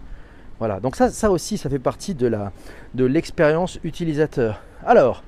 Voilà, 0.59 0.79
donc 0.79 0.95
ça, 0.95 1.09
ça 1.09 1.31
aussi, 1.31 1.57
ça 1.57 1.69
fait 1.69 1.79
partie 1.79 2.13
de, 2.13 2.27
la, 2.27 2.51
de 2.93 3.05
l'expérience 3.05 3.79
utilisateur. 3.83 4.61
Alors, 4.85 5.23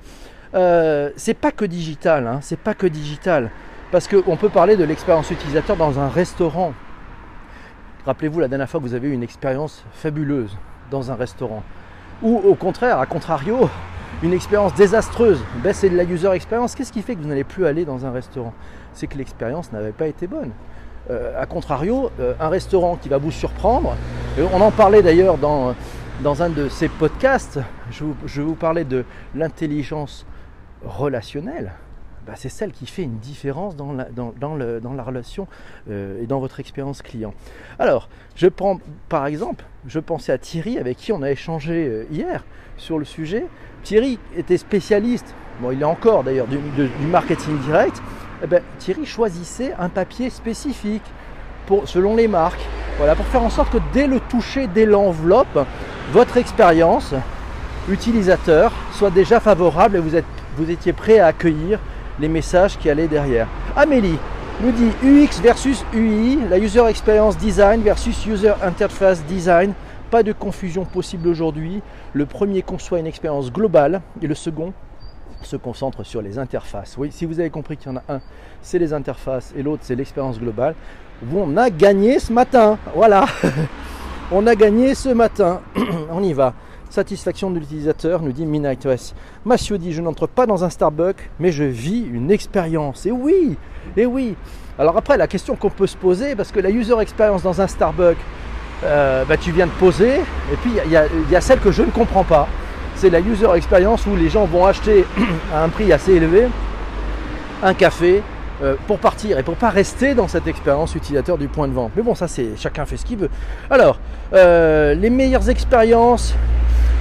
euh, 0.54 1.10
c'est 1.16 1.34
pas 1.34 1.52
que 1.52 1.64
digital, 1.64 2.26
hein, 2.26 2.38
c'est 2.42 2.58
pas 2.58 2.74
que 2.74 2.86
digital, 2.86 3.50
parce 3.92 4.08
qu'on 4.08 4.36
peut 4.36 4.48
parler 4.48 4.76
de 4.76 4.84
l'expérience 4.84 5.30
utilisateur 5.30 5.76
dans 5.76 5.98
un 5.98 6.08
restaurant. 6.08 6.72
Rappelez-vous 8.06 8.40
la 8.40 8.48
dernière 8.48 8.68
fois 8.68 8.80
que 8.80 8.84
vous 8.84 8.94
avez 8.94 9.08
eu 9.08 9.12
une 9.12 9.22
expérience 9.22 9.84
fabuleuse 9.92 10.56
dans 10.90 11.10
un 11.10 11.14
restaurant, 11.14 11.62
ou 12.22 12.36
au 12.36 12.54
contraire, 12.54 12.98
à 12.98 13.06
contrario, 13.06 13.68
une 14.22 14.32
expérience 14.32 14.74
désastreuse. 14.74 15.42
Ben, 15.62 15.72
c'est 15.72 15.88
de 15.88 15.96
la 15.96 16.04
user 16.04 16.30
experience. 16.32 16.74
Qu'est-ce 16.74 16.92
qui 16.92 17.02
fait 17.02 17.14
que 17.14 17.22
vous 17.22 17.28
n'allez 17.28 17.44
plus 17.44 17.66
aller 17.66 17.84
dans 17.84 18.04
un 18.04 18.10
restaurant? 18.10 18.52
C'est 18.92 19.06
que 19.06 19.16
l'expérience 19.16 19.72
n'avait 19.72 19.92
pas 19.92 20.06
été 20.06 20.26
bonne. 20.26 20.50
Euh, 21.10 21.40
a 21.40 21.46
contrario, 21.46 22.10
euh, 22.20 22.34
un 22.38 22.48
restaurant 22.48 22.96
qui 22.96 23.08
va 23.08 23.18
vous 23.18 23.30
surprendre, 23.30 23.96
on 24.52 24.60
en 24.60 24.70
parlait 24.70 25.02
d'ailleurs 25.02 25.38
dans, 25.38 25.74
dans 26.22 26.42
un 26.42 26.50
de 26.50 26.68
ces 26.68 26.88
podcasts, 26.88 27.58
je, 27.90 28.04
je 28.26 28.42
vous 28.42 28.54
parlais 28.54 28.84
de 28.84 29.04
l'intelligence 29.34 30.26
relationnelle, 30.84 31.72
bah, 32.26 32.34
c'est 32.36 32.48
celle 32.48 32.72
qui 32.72 32.86
fait 32.86 33.02
une 33.02 33.18
différence 33.18 33.76
dans 33.76 33.92
la, 33.92 34.04
dans, 34.04 34.54
le, 34.54 34.80
dans 34.80 34.92
la 34.92 35.02
relation 35.02 35.48
euh, 35.90 36.22
et 36.22 36.26
dans 36.26 36.38
votre 36.38 36.60
expérience 36.60 37.02
client. 37.02 37.34
Alors, 37.78 38.08
je 38.36 38.46
prends 38.46 38.78
par 39.08 39.26
exemple, 39.26 39.64
je 39.86 39.98
pensais 40.00 40.32
à 40.32 40.38
Thierry 40.38 40.78
avec 40.78 40.98
qui 40.98 41.12
on 41.12 41.22
a 41.22 41.30
échangé 41.30 42.06
hier 42.10 42.44
sur 42.76 42.98
le 42.98 43.04
sujet. 43.04 43.46
Thierry 43.82 44.18
était 44.36 44.58
spécialiste, 44.58 45.34
bon 45.60 45.70
il 45.70 45.80
est 45.80 45.84
encore 45.84 46.24
d'ailleurs 46.24 46.46
du, 46.46 46.58
du 46.58 47.06
marketing 47.06 47.58
direct, 47.60 48.02
eh 48.42 48.46
ben, 48.46 48.62
Thierry 48.78 49.04
choisissait 49.04 49.74
un 49.78 49.88
papier 49.88 50.30
spécifique 50.30 51.02
pour, 51.66 51.88
selon 51.88 52.16
les 52.16 52.28
marques. 52.28 52.60
Voilà, 52.98 53.14
pour 53.14 53.26
faire 53.26 53.42
en 53.42 53.50
sorte 53.50 53.72
que 53.72 53.78
dès 53.92 54.06
le 54.06 54.20
toucher, 54.20 54.66
dès 54.66 54.86
l'enveloppe, 54.86 55.66
votre 56.12 56.36
expérience 56.36 57.14
utilisateur 57.88 58.72
soit 58.92 59.10
déjà 59.10 59.40
favorable 59.40 59.96
et 59.96 60.00
vous, 60.00 60.16
êtes, 60.16 60.24
vous 60.56 60.70
étiez 60.70 60.92
prêt 60.92 61.18
à 61.18 61.26
accueillir 61.26 61.78
les 62.18 62.28
messages 62.28 62.78
qui 62.78 62.90
allaient 62.90 63.08
derrière. 63.08 63.48
Amélie 63.76 64.18
nous 64.62 64.72
dit 64.72 64.90
UX 65.02 65.40
versus 65.42 65.84
UI, 65.94 66.38
la 66.50 66.58
User 66.58 66.84
Experience 66.86 67.38
Design 67.38 67.82
versus 67.82 68.26
User 68.26 68.52
Interface 68.62 69.24
Design. 69.24 69.72
Pas 70.10 70.22
de 70.22 70.32
confusion 70.32 70.84
possible 70.84 71.28
aujourd'hui. 71.28 71.82
Le 72.12 72.26
premier 72.26 72.62
conçoit 72.62 72.98
une 72.98 73.06
expérience 73.06 73.50
globale 73.52 74.02
et 74.20 74.26
le 74.26 74.34
second 74.34 74.72
se 75.42 75.56
concentre 75.56 76.04
sur 76.04 76.20
les 76.20 76.38
interfaces. 76.38 76.96
Oui, 76.98 77.10
si 77.10 77.24
vous 77.24 77.40
avez 77.40 77.50
compris 77.50 77.76
qu'il 77.76 77.90
y 77.90 77.94
en 77.94 77.98
a 77.98 78.02
un, 78.16 78.20
c'est 78.60 78.78
les 78.78 78.92
interfaces 78.92 79.54
et 79.56 79.62
l'autre, 79.62 79.82
c'est 79.84 79.94
l'expérience 79.94 80.38
globale, 80.38 80.74
on 81.34 81.56
a 81.56 81.70
gagné 81.70 82.18
ce 82.18 82.32
matin. 82.32 82.78
Voilà, 82.94 83.26
on 84.32 84.46
a 84.46 84.54
gagné 84.54 84.94
ce 84.94 85.10
matin. 85.10 85.60
on 86.10 86.22
y 86.22 86.32
va. 86.32 86.54
Satisfaction 86.90 87.50
de 87.50 87.58
l'utilisateur, 87.58 88.20
nous 88.22 88.32
dit 88.32 88.46
OS. 88.84 89.14
Mathieu 89.44 89.78
dit 89.78 89.92
Je 89.92 90.02
n'entre 90.02 90.26
pas 90.26 90.46
dans 90.46 90.64
un 90.64 90.70
Starbucks, 90.70 91.30
mais 91.38 91.52
je 91.52 91.64
vis 91.64 92.04
une 92.12 92.30
expérience. 92.30 93.06
Et 93.06 93.12
oui, 93.12 93.56
et 93.96 94.06
oui. 94.06 94.36
Alors 94.78 94.96
après, 94.96 95.16
la 95.16 95.26
question 95.26 95.56
qu'on 95.56 95.70
peut 95.70 95.86
se 95.86 95.96
poser, 95.96 96.34
parce 96.34 96.52
que 96.52 96.60
la 96.60 96.70
user 96.70 96.98
experience 97.00 97.42
dans 97.42 97.60
un 97.60 97.66
Starbucks, 97.66 98.18
euh, 98.84 99.24
bah, 99.24 99.36
tu 99.36 99.52
viens 99.52 99.66
de 99.66 99.72
poser, 99.72 100.16
et 100.16 100.56
puis 100.62 100.72
il 100.84 100.92
y, 100.92 101.36
a 101.36 101.40
celle 101.40 101.60
que 101.60 101.70
je 101.70 101.82
ne 101.82 101.90
comprends 101.90 102.24
pas. 102.24 102.48
C'est 102.96 103.10
la 103.10 103.20
user 103.20 103.48
experience 103.54 104.06
où 104.06 104.16
les 104.16 104.28
gens 104.28 104.44
vont 104.44 104.66
acheter 104.66 105.04
à 105.54 105.62
un 105.62 105.68
prix 105.68 105.92
assez 105.92 106.12
élevé 106.12 106.48
un 107.62 107.74
café 107.74 108.22
euh, 108.62 108.74
pour 108.86 108.98
partir 108.98 109.38
et 109.38 109.42
pour 109.42 109.56
pas 109.56 109.70
rester 109.70 110.14
dans 110.14 110.28
cette 110.28 110.46
expérience 110.46 110.94
utilisateur 110.94 111.38
du 111.38 111.48
point 111.48 111.68
de 111.68 111.72
vente. 111.72 111.92
Mais 111.96 112.02
bon, 112.02 112.14
ça 112.14 112.28
c'est 112.28 112.56
chacun 112.56 112.84
fait 112.84 112.96
ce 112.96 113.04
qu'il 113.04 113.18
veut. 113.18 113.30
Alors, 113.70 113.98
euh, 114.32 114.94
les 114.94 115.10
meilleures 115.10 115.48
expériences 115.48 116.34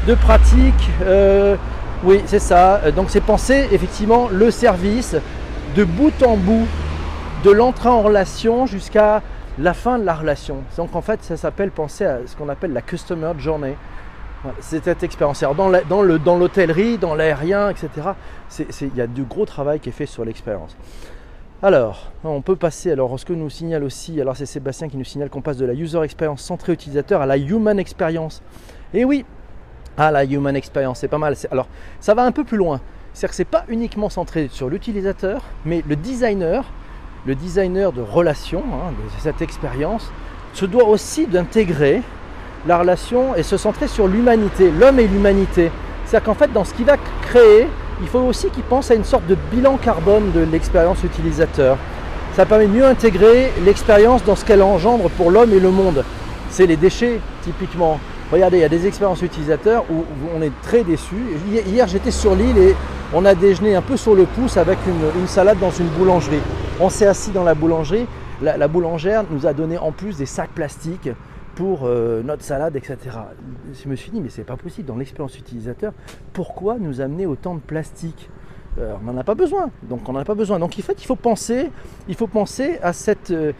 de 0.07 0.15
pratique, 0.15 0.89
oui, 2.03 2.21
c'est 2.25 2.39
ça. 2.39 2.91
Donc 2.91 3.09
c'est 3.09 3.21
penser 3.21 3.67
effectivement 3.71 4.29
le 4.31 4.51
service 4.51 5.15
de 5.75 5.83
bout 5.83 6.23
en 6.23 6.37
bout, 6.37 6.67
de 7.43 7.51
l'entrée 7.51 7.89
en 7.89 8.01
relation 8.01 8.65
jusqu'à 8.65 9.21
la 9.57 9.73
fin 9.73 9.99
de 9.99 10.05
la 10.05 10.13
relation. 10.13 10.57
Donc 10.77 10.95
en 10.95 11.01
fait, 11.01 11.23
ça 11.23 11.37
s'appelle 11.37 11.71
penser 11.71 12.05
à 12.05 12.19
ce 12.25 12.35
qu'on 12.35 12.49
appelle 12.49 12.73
la 12.73 12.81
customer 12.81 13.33
journey. 13.37 13.75
C'est 14.61 14.85
cette 14.85 15.03
expérience. 15.03 15.41
Dans, 15.41 15.69
dans, 15.89 16.17
dans 16.17 16.37
l'hôtellerie, 16.37 16.97
dans 16.97 17.13
l'aérien, 17.13 17.69
etc., 17.69 17.89
il 18.81 18.95
y 18.95 19.01
a 19.01 19.07
du 19.07 19.23
gros 19.23 19.45
travail 19.45 19.81
qui 19.81 19.89
est 19.89 19.93
fait 19.93 20.05
sur 20.05 20.23
l'expérience. 20.23 20.77
Alors, 21.61 22.09
on 22.23 22.41
peut 22.41 22.55
passer, 22.55 22.93
alors 22.93 23.19
ce 23.19 23.25
que 23.25 23.33
nous 23.33 23.49
signale 23.49 23.83
aussi, 23.83 24.21
alors 24.21 24.37
c'est 24.37 24.45
Sébastien 24.45 24.87
qui 24.87 24.95
nous 24.95 25.03
signale 25.03 25.29
qu'on 25.29 25.41
passe 25.41 25.57
de 25.57 25.65
la 25.65 25.73
user 25.73 26.01
experience 26.03 26.41
centrée 26.41 26.71
utilisateur 26.71 27.21
à 27.21 27.25
la 27.25 27.35
human 27.35 27.77
experience. 27.77 28.41
Et 28.93 29.03
oui, 29.03 29.25
ah 29.97 30.11
la 30.11 30.23
human 30.25 30.55
experience, 30.55 30.99
c'est 30.99 31.07
pas 31.07 31.17
mal. 31.17 31.35
Alors, 31.51 31.67
ça 31.99 32.13
va 32.13 32.23
un 32.23 32.31
peu 32.31 32.43
plus 32.43 32.57
loin. 32.57 32.79
C'est-à-dire 33.13 33.29
que 33.29 33.35
c'est 33.35 33.45
pas 33.45 33.65
uniquement 33.67 34.09
centré 34.09 34.49
sur 34.51 34.69
l'utilisateur, 34.69 35.41
mais 35.65 35.83
le 35.87 35.95
designer 35.95 36.63
le 37.25 37.35
designer 37.35 37.91
de 37.91 38.01
relation, 38.01 38.63
hein, 38.73 38.91
de 38.91 39.21
cette 39.21 39.41
expérience, 39.41 40.11
se 40.53 40.65
doit 40.65 40.85
aussi 40.85 41.27
d'intégrer 41.27 42.01
la 42.67 42.79
relation 42.79 43.35
et 43.35 43.43
se 43.43 43.57
centrer 43.57 43.87
sur 43.87 44.07
l'humanité, 44.07 44.71
l'homme 44.71 44.99
et 44.99 45.07
l'humanité. 45.07 45.71
C'est-à-dire 46.05 46.25
qu'en 46.25 46.33
fait, 46.33 46.51
dans 46.51 46.63
ce 46.63 46.73
qu'il 46.73 46.85
va 46.85 46.97
créer, 47.21 47.67
il 48.01 48.07
faut 48.07 48.19
aussi 48.19 48.49
qu'il 48.49 48.63
pense 48.63 48.89
à 48.91 48.95
une 48.95 49.03
sorte 49.03 49.27
de 49.27 49.35
bilan 49.51 49.77
carbone 49.77 50.31
de 50.31 50.41
l'expérience 50.41 51.03
utilisateur. 51.03 51.77
Ça 52.35 52.45
permet 52.45 52.67
de 52.67 52.71
mieux 52.71 52.85
intégrer 52.85 53.51
l'expérience 53.65 54.23
dans 54.23 54.35
ce 54.35 54.45
qu'elle 54.45 54.61
engendre 54.61 55.09
pour 55.11 55.31
l'homme 55.31 55.53
et 55.53 55.59
le 55.59 55.71
monde. 55.71 56.03
C'est 56.49 56.65
les 56.65 56.77
déchets, 56.77 57.19
typiquement. 57.43 57.99
Regardez, 58.31 58.57
il 58.57 58.61
y 58.61 58.65
a 58.65 58.69
des 58.69 58.85
expériences 58.85 59.23
utilisateurs 59.23 59.85
où 59.89 60.03
on 60.35 60.41
est 60.41 60.51
très 60.61 60.83
déçu. 60.83 61.15
Hier, 61.65 61.87
j'étais 61.87 62.11
sur 62.11 62.35
l'île 62.35 62.57
et 62.59 62.75
on 63.11 63.25
a 63.25 63.33
déjeuné 63.33 63.75
un 63.75 63.81
peu 63.81 63.97
sur 63.97 64.13
le 64.13 64.25
pouce 64.25 64.55
avec 64.57 64.77
une, 64.87 65.27
salade 65.27 65.57
dans 65.59 65.71
une 65.71 65.87
boulangerie. 65.87 66.41
On 66.79 66.89
s'est 66.89 67.07
assis 67.07 67.31
dans 67.31 67.43
la 67.43 67.55
boulangerie. 67.55 68.05
La, 68.41 68.67
boulangère 68.67 69.23
nous 69.31 69.47
a 69.47 69.53
donné 69.53 69.79
en 69.79 69.91
plus 69.91 70.17
des 70.17 70.27
sacs 70.27 70.51
plastiques 70.51 71.09
pour 71.55 71.81
euh, 71.83 72.21
notre 72.23 72.43
salade, 72.43 72.75
etc. 72.75 72.97
Je 73.83 73.89
me 73.89 73.95
suis 73.95 74.11
dit, 74.11 74.21
mais 74.21 74.29
c'est 74.29 74.43
pas 74.43 74.55
possible 74.57 74.87
dans 74.87 74.95
l'expérience 74.95 75.37
utilisateur. 75.37 75.91
Pourquoi 76.31 76.77
nous 76.79 77.01
amener 77.01 77.25
autant 77.25 77.55
de 77.55 77.59
plastique 77.59 78.29
euh, 78.77 78.93
on 79.01 79.11
n'en 79.11 79.19
a 79.19 79.23
pas 79.23 79.35
besoin. 79.35 79.71
Donc 79.83 80.07
on 80.07 80.13
n'en 80.13 80.19
a 80.19 80.25
pas 80.25 80.35
besoin. 80.35 80.59
Donc 80.59 80.75
en 80.77 80.81
fait, 80.81 80.97
il 81.01 81.05
faut 81.05 81.15
penser, 81.15 81.69
il 82.07 82.15
faut 82.15 82.27
penser 82.27 82.79
à 82.83 82.93
cette, 82.93 83.31
euh, 83.31 83.51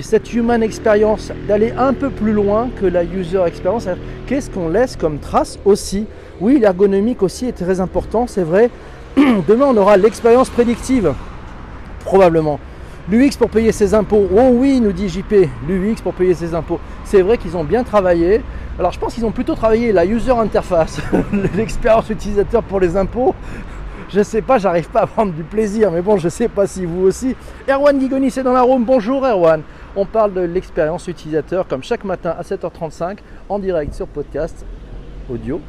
cette 0.00 0.32
human 0.32 0.62
experience, 0.62 1.32
d'aller 1.46 1.72
un 1.76 1.92
peu 1.92 2.10
plus 2.10 2.32
loin 2.32 2.68
que 2.80 2.86
la 2.86 3.04
user 3.04 3.42
experience. 3.46 3.88
Qu'est-ce 4.26 4.50
qu'on 4.50 4.68
laisse 4.68 4.96
comme 4.96 5.18
trace 5.18 5.58
aussi? 5.64 6.06
Oui, 6.40 6.58
l'ergonomique 6.60 7.22
aussi 7.22 7.46
est 7.46 7.52
très 7.52 7.80
important, 7.80 8.26
c'est 8.26 8.44
vrai. 8.44 8.70
Demain, 9.16 9.66
on 9.66 9.76
aura 9.76 9.96
l'expérience 9.96 10.50
prédictive, 10.50 11.12
probablement. 12.04 12.60
L'UX 13.10 13.38
pour 13.38 13.48
payer 13.48 13.72
ses 13.72 13.94
impôts. 13.94 14.28
Oh 14.36 14.50
oui, 14.52 14.80
nous 14.80 14.92
dit 14.92 15.08
JP, 15.08 15.48
l'UX 15.66 16.02
pour 16.02 16.12
payer 16.12 16.34
ses 16.34 16.54
impôts. 16.54 16.78
C'est 17.04 17.22
vrai 17.22 17.38
qu'ils 17.38 17.56
ont 17.56 17.64
bien 17.64 17.82
travaillé. 17.82 18.42
Alors 18.78 18.92
je 18.92 19.00
pense 19.00 19.14
qu'ils 19.14 19.24
ont 19.24 19.32
plutôt 19.32 19.54
travaillé 19.54 19.92
la 19.92 20.04
user 20.04 20.30
interface, 20.32 21.00
l'expérience 21.56 22.10
utilisateur 22.10 22.62
pour 22.62 22.78
les 22.78 22.96
impôts, 22.96 23.34
je 24.08 24.22
sais 24.22 24.42
pas, 24.42 24.58
j'arrive 24.58 24.88
pas 24.88 25.02
à 25.02 25.06
prendre 25.06 25.32
du 25.32 25.42
plaisir, 25.42 25.90
mais 25.90 26.00
bon, 26.00 26.16
je 26.16 26.28
sais 26.28 26.48
pas 26.48 26.66
si 26.66 26.84
vous 26.86 27.02
aussi. 27.02 27.36
Erwan 27.68 27.98
Guigoni, 27.98 28.30
c'est 28.30 28.42
dans 28.42 28.52
la 28.52 28.62
room. 28.62 28.84
Bonjour 28.84 29.24
Erwan. 29.26 29.62
On 29.96 30.06
parle 30.06 30.32
de 30.32 30.40
l'expérience 30.40 31.08
utilisateur 31.08 31.66
comme 31.66 31.82
chaque 31.82 32.04
matin 32.04 32.34
à 32.38 32.42
7h35 32.42 33.18
en 33.48 33.58
direct 33.58 33.94
sur 33.94 34.06
podcast 34.06 34.64
audio 35.30 35.60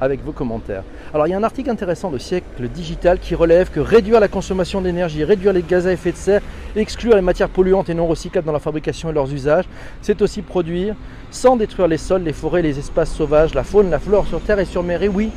avec 0.00 0.24
vos 0.24 0.32
commentaires. 0.32 0.82
Alors 1.14 1.26
il 1.26 1.30
y 1.30 1.32
a 1.34 1.38
un 1.38 1.44
article 1.44 1.70
intéressant 1.70 2.10
de 2.10 2.18
siècle 2.18 2.68
digital 2.68 3.18
qui 3.20 3.34
relève 3.34 3.70
que 3.70 3.78
réduire 3.78 4.18
la 4.20 4.28
consommation 4.28 4.80
d'énergie, 4.80 5.22
réduire 5.22 5.52
les 5.52 5.62
gaz 5.62 5.86
à 5.86 5.92
effet 5.92 6.12
de 6.12 6.16
serre, 6.16 6.42
exclure 6.74 7.14
les 7.14 7.22
matières 7.22 7.48
polluantes 7.48 7.88
et 7.88 7.94
non 7.94 8.06
recyclables 8.06 8.46
dans 8.46 8.52
la 8.52 8.58
fabrication 8.58 9.10
et 9.10 9.12
leurs 9.12 9.32
usages, 9.32 9.66
c'est 10.00 10.20
aussi 10.22 10.42
produire 10.42 10.96
sans 11.30 11.56
détruire 11.56 11.86
les 11.86 11.98
sols, 11.98 12.22
les 12.22 12.32
forêts, 12.32 12.62
les 12.62 12.78
espaces 12.78 13.12
sauvages, 13.12 13.54
la 13.54 13.62
faune, 13.62 13.90
la 13.90 14.00
flore 14.00 14.26
sur 14.26 14.40
terre 14.40 14.58
et 14.58 14.64
sur 14.64 14.82
mer. 14.82 15.02
Et 15.04 15.08
oui, 15.08 15.30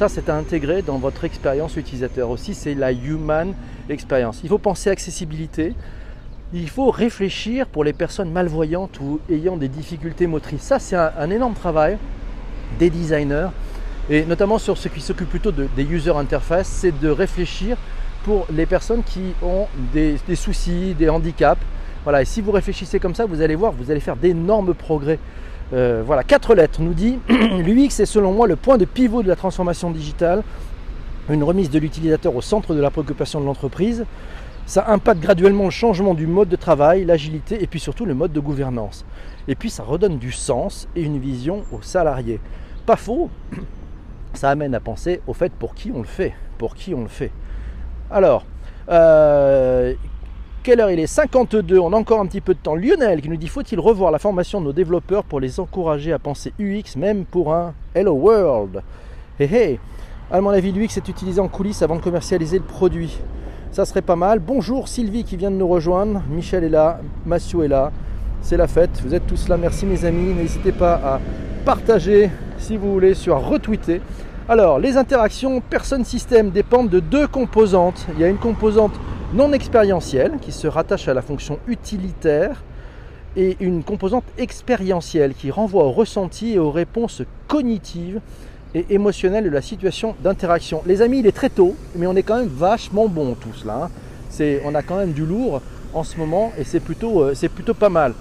ça, 0.00 0.08
c'est 0.08 0.30
à 0.30 0.34
intégrer 0.34 0.80
dans 0.80 0.96
votre 0.96 1.24
expérience 1.24 1.76
utilisateur 1.76 2.30
aussi. 2.30 2.54
C'est 2.54 2.72
la 2.72 2.90
human 2.90 3.52
experience. 3.90 4.40
Il 4.42 4.48
faut 4.48 4.56
penser 4.56 4.88
accessibilité. 4.88 5.74
Il 6.54 6.70
faut 6.70 6.90
réfléchir 6.90 7.66
pour 7.66 7.84
les 7.84 7.92
personnes 7.92 8.32
malvoyantes 8.32 8.98
ou 9.00 9.20
ayant 9.30 9.58
des 9.58 9.68
difficultés 9.68 10.26
motrices. 10.26 10.62
Ça, 10.62 10.78
c'est 10.78 10.96
un, 10.96 11.28
énorme 11.28 11.52
travail 11.52 11.98
des 12.78 12.88
designers 12.88 13.48
et 14.08 14.24
notamment 14.24 14.56
sur 14.56 14.78
ceux 14.78 14.88
qui 14.88 15.02
s'occupent 15.02 15.28
plutôt 15.28 15.52
des 15.52 15.84
user 15.84 16.16
interface, 16.16 16.68
c'est 16.68 16.98
de 16.98 17.10
réfléchir 17.10 17.76
pour 18.24 18.46
les 18.50 18.64
personnes 18.64 19.02
qui 19.02 19.34
ont 19.42 19.66
des, 19.92 20.16
des, 20.26 20.34
soucis, 20.34 20.94
des 20.98 21.10
handicaps. 21.10 21.60
Voilà, 22.04 22.22
et 22.22 22.24
si 22.24 22.40
vous 22.40 22.52
réfléchissez 22.52 23.00
comme 23.00 23.14
ça, 23.14 23.26
vous 23.26 23.42
allez 23.42 23.54
voir, 23.54 23.72
vous 23.72 23.90
allez 23.90 24.00
faire 24.00 24.16
d'énormes 24.16 24.72
progrès. 24.72 25.18
Euh, 25.72 26.02
voilà, 26.04 26.24
quatre 26.24 26.54
lettres 26.54 26.80
nous 26.80 26.94
dit 26.94 27.18
l'UX 27.28 28.00
est 28.00 28.06
selon 28.06 28.32
moi 28.32 28.46
le 28.48 28.56
point 28.56 28.76
de 28.76 28.84
pivot 28.84 29.22
de 29.22 29.28
la 29.28 29.36
transformation 29.36 29.90
digitale, 29.90 30.42
une 31.28 31.44
remise 31.44 31.70
de 31.70 31.78
l'utilisateur 31.78 32.34
au 32.34 32.40
centre 32.40 32.74
de 32.74 32.80
la 32.80 32.90
préoccupation 32.90 33.40
de 33.40 33.46
l'entreprise. 33.46 34.04
Ça 34.66 34.86
impacte 34.88 35.20
graduellement 35.20 35.64
le 35.64 35.70
changement 35.70 36.14
du 36.14 36.26
mode 36.26 36.48
de 36.48 36.56
travail, 36.56 37.04
l'agilité 37.04 37.62
et 37.62 37.66
puis 37.66 37.80
surtout 37.80 38.04
le 38.04 38.14
mode 38.14 38.32
de 38.32 38.40
gouvernance. 38.40 39.04
Et 39.48 39.54
puis 39.54 39.70
ça 39.70 39.82
redonne 39.82 40.18
du 40.18 40.32
sens 40.32 40.88
et 40.96 41.02
une 41.02 41.18
vision 41.18 41.64
aux 41.72 41.82
salariés. 41.82 42.40
Pas 42.86 42.96
faux, 42.96 43.30
ça 44.34 44.50
amène 44.50 44.74
à 44.74 44.80
penser 44.80 45.20
au 45.26 45.34
fait 45.34 45.52
pour 45.52 45.74
qui 45.74 45.92
on 45.94 45.98
le 45.98 46.04
fait. 46.04 46.34
Pour 46.58 46.74
qui 46.74 46.94
on 46.94 47.02
le 47.02 47.08
fait. 47.08 47.30
Alors, 48.10 48.44
euh, 48.88 49.94
quelle 50.62 50.80
heure 50.80 50.90
il 50.90 51.00
est? 51.00 51.06
52, 51.06 51.78
on 51.78 51.92
a 51.92 51.96
encore 51.96 52.20
un 52.20 52.26
petit 52.26 52.40
peu 52.40 52.54
de 52.54 52.58
temps. 52.58 52.74
Lionel 52.74 53.20
qui 53.22 53.28
nous 53.28 53.36
dit 53.36 53.48
faut-il 53.48 53.80
revoir 53.80 54.10
la 54.10 54.18
formation 54.18 54.60
de 54.60 54.66
nos 54.66 54.72
développeurs 54.72 55.24
pour 55.24 55.40
les 55.40 55.58
encourager 55.58 56.12
à 56.12 56.18
penser 56.18 56.52
UX 56.58 56.96
même 56.96 57.24
pour 57.24 57.54
un 57.54 57.72
Hello 57.94 58.12
World? 58.12 58.82
Hé 59.38 59.44
hey, 59.44 59.54
hey. 59.54 59.80
À 60.30 60.40
mon 60.40 60.50
avis, 60.50 60.70
l'UX 60.70 60.96
est 60.96 61.08
utilisé 61.08 61.40
en 61.40 61.48
coulisses 61.48 61.82
avant 61.82 61.96
de 61.96 62.02
commercialiser 62.02 62.58
le 62.58 62.64
produit. 62.64 63.18
Ça 63.72 63.84
serait 63.84 64.02
pas 64.02 64.16
mal. 64.16 64.38
Bonjour 64.38 64.86
Sylvie 64.86 65.24
qui 65.24 65.36
vient 65.36 65.50
de 65.50 65.56
nous 65.56 65.68
rejoindre. 65.68 66.22
Michel 66.28 66.64
est 66.64 66.68
là, 66.68 67.00
Mathieu 67.24 67.64
est 67.64 67.68
là. 67.68 67.90
C'est 68.42 68.56
la 68.56 68.68
fête. 68.68 69.00
Vous 69.04 69.14
êtes 69.14 69.26
tous 69.26 69.48
là. 69.48 69.56
Merci 69.56 69.86
mes 69.86 70.04
amis. 70.04 70.34
N'hésitez 70.34 70.72
pas 70.72 70.94
à 70.94 71.20
partager 71.64 72.30
si 72.58 72.76
vous 72.76 72.92
voulez, 72.92 73.14
sur 73.14 73.40
retweeter. 73.40 74.00
Alors, 74.48 74.78
les 74.78 74.96
interactions 74.96 75.60
personne-système 75.60 76.50
dépendent 76.50 76.90
de 76.90 77.00
deux 77.00 77.26
composantes. 77.26 78.06
Il 78.14 78.20
y 78.20 78.24
a 78.24 78.28
une 78.28 78.38
composante 78.38 78.92
non 79.32 79.52
expérientielle 79.52 80.38
qui 80.40 80.50
se 80.50 80.66
rattache 80.66 81.06
à 81.08 81.14
la 81.14 81.22
fonction 81.22 81.58
utilitaire 81.68 82.62
et 83.36 83.56
une 83.60 83.84
composante 83.84 84.24
expérientielle 84.38 85.34
qui 85.34 85.50
renvoie 85.52 85.84
au 85.84 85.92
ressenti 85.92 86.54
et 86.54 86.58
aux 86.58 86.72
réponses 86.72 87.22
cognitives 87.46 88.20
et 88.74 88.86
émotionnelles 88.90 89.44
de 89.44 89.50
la 89.50 89.62
situation 89.62 90.16
d'interaction. 90.22 90.82
Les 90.84 91.00
amis, 91.00 91.20
il 91.20 91.26
est 91.26 91.32
très 91.32 91.48
tôt, 91.48 91.76
mais 91.94 92.06
on 92.08 92.16
est 92.16 92.24
quand 92.24 92.38
même 92.38 92.48
vachement 92.48 93.06
bon 93.06 93.34
tous 93.34 93.64
là. 93.64 93.84
Hein. 93.84 93.90
C'est, 94.30 94.62
on 94.64 94.74
a 94.74 94.82
quand 94.82 94.96
même 94.96 95.12
du 95.12 95.24
lourd 95.24 95.60
en 95.94 96.02
ce 96.02 96.16
moment 96.16 96.52
et 96.58 96.64
c'est 96.64 96.80
plutôt, 96.80 97.22
euh, 97.22 97.34
c'est 97.34 97.48
plutôt 97.48 97.74
pas 97.74 97.88
mal. 97.88 98.14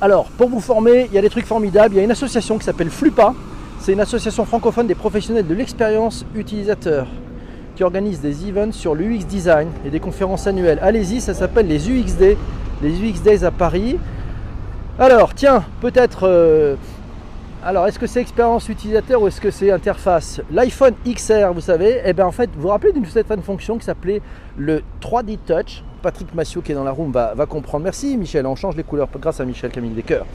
Alors, 0.00 0.26
pour 0.26 0.48
vous 0.48 0.60
former, 0.60 1.06
il 1.06 1.14
y 1.14 1.18
a 1.18 1.22
des 1.22 1.30
trucs 1.30 1.46
formidables. 1.46 1.94
Il 1.94 1.98
y 1.98 2.00
a 2.00 2.04
une 2.04 2.10
association 2.12 2.56
qui 2.56 2.64
s'appelle 2.64 2.90
FLUPA. 2.90 3.34
C'est 3.80 3.92
une 3.92 4.00
association 4.00 4.44
francophone 4.44 4.86
des 4.86 4.94
professionnels 4.94 5.46
de 5.46 5.54
l'expérience 5.54 6.24
utilisateur 6.36 7.08
qui 7.78 7.84
organise 7.84 8.20
des 8.20 8.48
events 8.48 8.72
sur 8.72 8.96
l'UX 8.96 9.24
design 9.24 9.68
et 9.86 9.90
des 9.90 10.00
conférences 10.00 10.48
annuelles. 10.48 10.80
Allez-y, 10.82 11.20
ça 11.20 11.32
s'appelle 11.32 11.68
les 11.68 11.88
UXD, 11.88 12.36
les 12.82 12.90
UX 12.90 13.22
Days 13.22 13.44
à 13.44 13.52
Paris. 13.52 14.00
Alors, 14.98 15.32
tiens, 15.32 15.64
peut-être. 15.80 16.26
Euh, 16.26 16.74
alors, 17.62 17.86
est-ce 17.86 18.00
que 18.00 18.08
c'est 18.08 18.20
expérience 18.20 18.68
utilisateur 18.68 19.22
ou 19.22 19.28
est-ce 19.28 19.40
que 19.40 19.52
c'est 19.52 19.70
interface? 19.70 20.40
L'iPhone 20.50 20.94
XR, 21.06 21.52
vous 21.54 21.60
savez, 21.60 22.00
eh 22.04 22.12
bien 22.12 22.26
en 22.26 22.32
fait, 22.32 22.50
vous 22.52 22.62
vous 22.62 22.68
rappelez 22.68 22.90
d'une 22.90 23.06
certaine 23.06 23.42
fonction 23.42 23.78
qui 23.78 23.84
s'appelait 23.84 24.22
le 24.56 24.82
3D 25.00 25.38
Touch? 25.46 25.84
Patrick 26.02 26.34
Massiot 26.34 26.62
qui 26.62 26.72
est 26.72 26.74
dans 26.74 26.82
la 26.82 26.90
room 26.90 27.12
va, 27.12 27.46
comprendre. 27.46 27.84
Merci 27.84 28.16
Michel, 28.16 28.44
on 28.46 28.56
change 28.56 28.74
les 28.74 28.82
couleurs 28.82 29.08
grâce 29.20 29.38
à 29.38 29.44
Michel 29.44 29.70
Camille 29.70 29.90
des 29.92 30.02
cœurs. 30.02 30.26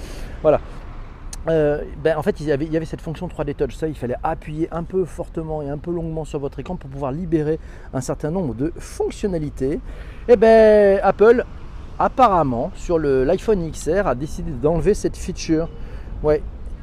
Voilà. 0.41 0.61
Euh, 1.49 1.83
ben, 2.01 2.17
en 2.17 2.21
fait, 2.21 2.39
il 2.39 2.47
y, 2.47 2.51
avait, 2.51 2.85
cette 2.85 3.01
fonction 3.01 3.27
3D 3.27 3.55
Touch. 3.55 3.75
Ça, 3.75 3.87
il 3.87 3.95
fallait 3.95 4.15
appuyer 4.23 4.69
un 4.71 4.83
peu 4.83 5.05
fortement 5.05 5.61
et 5.61 5.69
un 5.69 5.77
peu 5.77 5.91
longuement 5.91 6.25
sur 6.25 6.39
votre 6.39 6.59
écran 6.59 6.75
pour 6.75 6.89
pouvoir 6.89 7.11
libérer 7.11 7.59
un 7.93 8.01
certain 8.01 8.31
nombre 8.31 8.53
de 8.53 8.71
fonctionnalités. 8.77 9.79
Et 10.27 10.35
ben, 10.35 10.99
Apple, 11.03 11.43
apparemment, 11.99 12.71
sur 12.75 12.97
l'iPhone 12.97 13.69
XR, 13.71 14.07
a 14.07 14.15
décidé 14.15 14.51
d'enlever 14.51 14.93
cette 14.93 15.17
feature. 15.17 15.69
Ouais. 16.23 16.41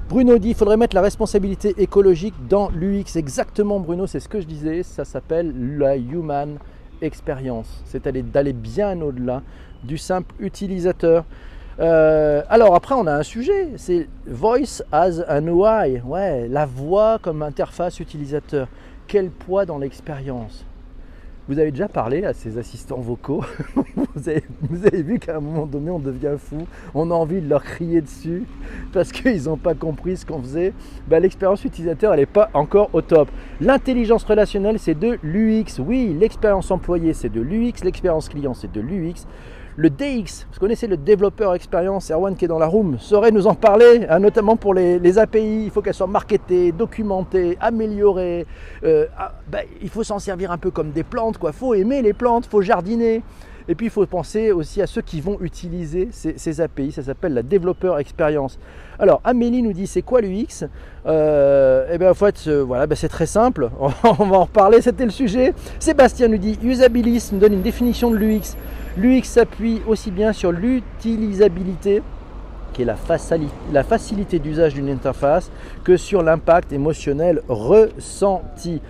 Bruno 0.09 0.39
dit 0.39 0.49
il 0.49 0.55
faudrait 0.57 0.77
mettre 0.77 0.97
la 0.97 1.03
responsabilité 1.03 1.75
écologique 1.79 2.35
dans 2.49 2.69
l'UX. 2.71 3.17
Exactement, 3.17 3.79
Bruno, 3.79 4.09
c'est 4.09 4.19
ce 4.19 4.29
que 4.29 4.41
je 4.41 4.47
disais. 4.47 4.83
Ça 4.83 5.05
s'appelle 5.05 5.79
la 5.79 5.97
Human 5.97 6.59
Experience. 7.01 7.83
C'est 7.87 8.07
d'aller 8.09 8.53
bien 8.53 9.01
au-delà 9.01 9.43
du 9.85 9.97
simple 9.97 10.35
utilisateur. 10.41 11.25
Euh, 11.79 12.43
alors 12.49 12.75
après, 12.75 12.95
on 12.95 13.07
a 13.07 13.15
un 13.15 13.23
sujet, 13.23 13.69
c'est 13.77 14.09
Voice 14.27 14.83
as 14.93 15.21
an 15.29 15.47
UI. 15.47 16.01
Ouais, 16.05 16.49
la 16.49 16.67
voix 16.67 17.19
comme 17.21 17.43
interface 17.43 18.01
utilisateur. 18.01 18.69
Quel 19.07 19.31
poids 19.31 19.67
dans 19.67 19.79
l'expérience? 19.79 20.65
Vous 21.49 21.59
avez 21.59 21.73
déjà 21.73 21.89
parlé 21.89 22.25
à 22.25 22.33
ces 22.33 22.59
assistants 22.59 23.01
vocaux 23.01 23.45
vous, 23.75 24.87
avez, 24.87 25.03
vu 25.03 25.19
qu'à 25.19 25.39
un 25.39 25.41
moment 25.41 25.67
donné, 25.67 25.91
on 25.91 25.99
devient 25.99 26.37
fou. 26.39 26.67
On 26.95 27.11
a 27.11 27.15
envie 27.15 27.41
de 27.41 27.49
leur 27.49 27.65
crier 27.65 28.01
dessus 28.01 28.45
parce 28.93 29.11
qu'ils 29.11 29.45
n'ont 29.45 29.57
pas 29.57 29.75
compris 29.75 30.17
ce 30.17 30.25
qu'on 30.25 30.41
faisait. 30.41 30.73
Ben, 31.09 31.21
l'expérience 31.21 31.65
utilisateur, 31.65 32.13
elle 32.13 32.21
n'est 32.21 32.27
pas 32.27 32.51
encore 32.55 32.91
au 32.93 33.03
top. 33.03 33.29
L'intelligence 33.61 34.23
relationnelle, 34.23 34.79
c'est 34.79 34.95
de 34.95 35.19
l'UX. 35.25 35.81
Oui, 35.81 36.17
l'expérience 36.17 36.71
employée, 36.71 37.15
c'est 37.15 37.31
de 37.31 37.41
l'UX. 37.41 37.83
L'expérience 37.83 38.29
client, 38.29 38.55
c'est 38.55 38.71
de 38.71 38.81
l'UX. 38.81 39.27
Le 39.77 39.89
DX, 39.89 40.47
vous 40.53 40.59
connaissez 40.59 40.89
le 40.89 40.97
développeur 40.97 41.55
expérience, 41.55 42.11
Erwan 42.11 42.35
qui 42.35 42.45
est 42.45 42.49
dans 42.49 42.59
la 42.59 42.67
room, 42.67 42.99
saurait 42.99 43.31
nous 43.31 43.47
en 43.47 43.55
parler, 43.55 44.05
hein, 44.09 44.19
notamment 44.19 44.57
pour 44.57 44.75
les, 44.75 45.19
API. 45.19 45.65
Il 45.65 45.71
faut 45.71 45.81
qu'elles 45.81 45.95
soient 45.95 46.07
marketées, 46.07 46.73
documentées, 46.73 47.57
améliorées. 47.61 48.47
Euh, 48.85 49.07
ah, 49.17 49.33
ben, 49.49 49.65
il 49.81 49.89
faut 49.89 50.03
s'en 50.03 50.19
servir 50.19 50.51
un 50.51 50.59
peu 50.59 50.71
comme 50.71 50.91
des 50.91 51.05
plantes. 51.05 51.37
Il 51.43 51.53
faut 51.53 51.75
aimer 51.75 52.03
les 52.03 52.13
plantes, 52.13 52.47
faut 52.47 52.63
jardiner. 52.63 53.23
Et 53.71 53.77
puis 53.77 53.87
il 53.87 53.91
faut 53.91 54.05
penser 54.05 54.51
aussi 54.51 54.83
à 54.83 54.89
ceux 54.89 55.01
qui 55.01 55.21
vont 55.21 55.39
utiliser 55.41 56.09
ces, 56.11 56.61
API, 56.61 56.91
ça 56.91 57.05
s'appelle 57.05 57.35
la 57.35 57.45
développeur 57.45 58.01
expérience. 58.01 58.59
Alors 58.99 59.21
Amélie 59.23 59.63
nous 59.63 59.73
dit 59.73 59.87
c'est 59.87 60.03
quoi 60.03 60.21
l'UX 60.21 60.67
euh, 61.07 61.87
Eh 61.93 61.97
bien 61.97 62.11
en 62.11 62.15
fait 62.15 62.43
euh, 62.49 62.65
voilà, 62.65 62.89
ben, 62.89 62.97
c'est 62.97 63.09
très 63.09 63.27
simple, 63.27 63.71
on 63.79 63.87
va 64.27 64.39
en 64.39 64.45
reparler, 64.45 64.81
c'était 64.81 65.05
le 65.05 65.13
sujet. 65.13 65.55
Sébastien 65.79 66.27
nous 66.27 66.39
dit 66.39 66.59
usabilis 66.65 67.31
nous 67.33 67.39
donne 67.39 67.53
une 67.53 67.63
définition 67.63 68.11
de 68.11 68.17
l'UX. 68.17 68.57
L'UX 68.97 69.23
s'appuie 69.23 69.83
aussi 69.87 70.11
bien 70.11 70.33
sur 70.33 70.51
l'utilisabilité 70.51 72.03
qui 72.73 72.83
est 72.83 72.85
la 73.73 73.85
facilité 73.85 74.39
d'usage 74.39 74.75
d'une 74.75 74.89
interface, 74.89 75.51
que 75.85 75.97
sur 75.97 76.23
l'impact 76.23 76.73
émotionnel 76.73 77.43
ressenti. 77.49 78.81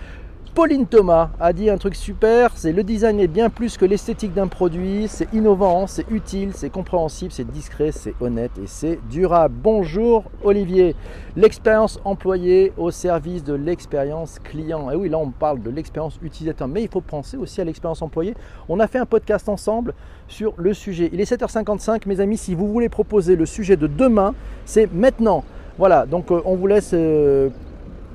Pauline 0.53 0.85
Thomas 0.85 1.29
a 1.39 1.53
dit 1.53 1.69
un 1.69 1.77
truc 1.77 1.95
super, 1.95 2.51
c'est 2.55 2.73
le 2.73 2.83
design 2.83 3.21
est 3.21 3.27
bien 3.27 3.49
plus 3.49 3.77
que 3.77 3.85
l'esthétique 3.85 4.33
d'un 4.33 4.47
produit, 4.47 5.07
c'est 5.07 5.33
innovant, 5.33 5.87
c'est 5.87 6.05
utile, 6.11 6.51
c'est 6.53 6.69
compréhensible, 6.69 7.31
c'est 7.31 7.49
discret, 7.49 7.93
c'est 7.93 8.13
honnête 8.19 8.51
et 8.61 8.67
c'est 8.67 8.99
durable. 9.09 9.55
Bonjour 9.63 10.25
Olivier, 10.43 10.93
l'expérience 11.37 12.01
employée 12.03 12.73
au 12.75 12.91
service 12.91 13.45
de 13.45 13.53
l'expérience 13.53 14.39
client. 14.39 14.91
Et 14.91 14.95
oui, 14.97 15.07
là 15.07 15.19
on 15.19 15.31
parle 15.31 15.61
de 15.61 15.69
l'expérience 15.69 16.19
utilisateur, 16.21 16.67
mais 16.67 16.83
il 16.83 16.89
faut 16.89 16.99
penser 16.99 17.37
aussi 17.37 17.61
à 17.61 17.63
l'expérience 17.63 18.01
employée. 18.01 18.35
On 18.67 18.81
a 18.81 18.87
fait 18.87 18.99
un 18.99 19.05
podcast 19.05 19.47
ensemble 19.47 19.93
sur 20.27 20.53
le 20.57 20.73
sujet. 20.73 21.09
Il 21.13 21.21
est 21.21 21.31
7h55 21.31 22.01
mes 22.07 22.19
amis, 22.19 22.35
si 22.35 22.55
vous 22.55 22.67
voulez 22.67 22.89
proposer 22.89 23.37
le 23.37 23.45
sujet 23.45 23.77
de 23.77 23.87
demain, 23.87 24.35
c'est 24.65 24.91
maintenant. 24.91 25.45
Voilà, 25.77 26.05
donc 26.05 26.29
euh, 26.29 26.41
on 26.43 26.57
vous 26.57 26.67
laisse... 26.67 26.91
Euh, 26.93 27.49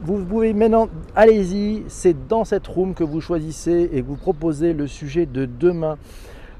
vous 0.02 0.24
pouvez 0.24 0.52
maintenant, 0.52 0.88
allez-y, 1.14 1.84
c'est 1.88 2.26
dans 2.28 2.44
cette 2.44 2.66
room 2.66 2.94
que 2.94 3.04
vous 3.04 3.20
choisissez 3.20 3.90
et 3.92 4.02
que 4.02 4.06
vous 4.06 4.16
proposez 4.16 4.72
le 4.72 4.86
sujet 4.86 5.26
de 5.26 5.46
demain. 5.46 5.96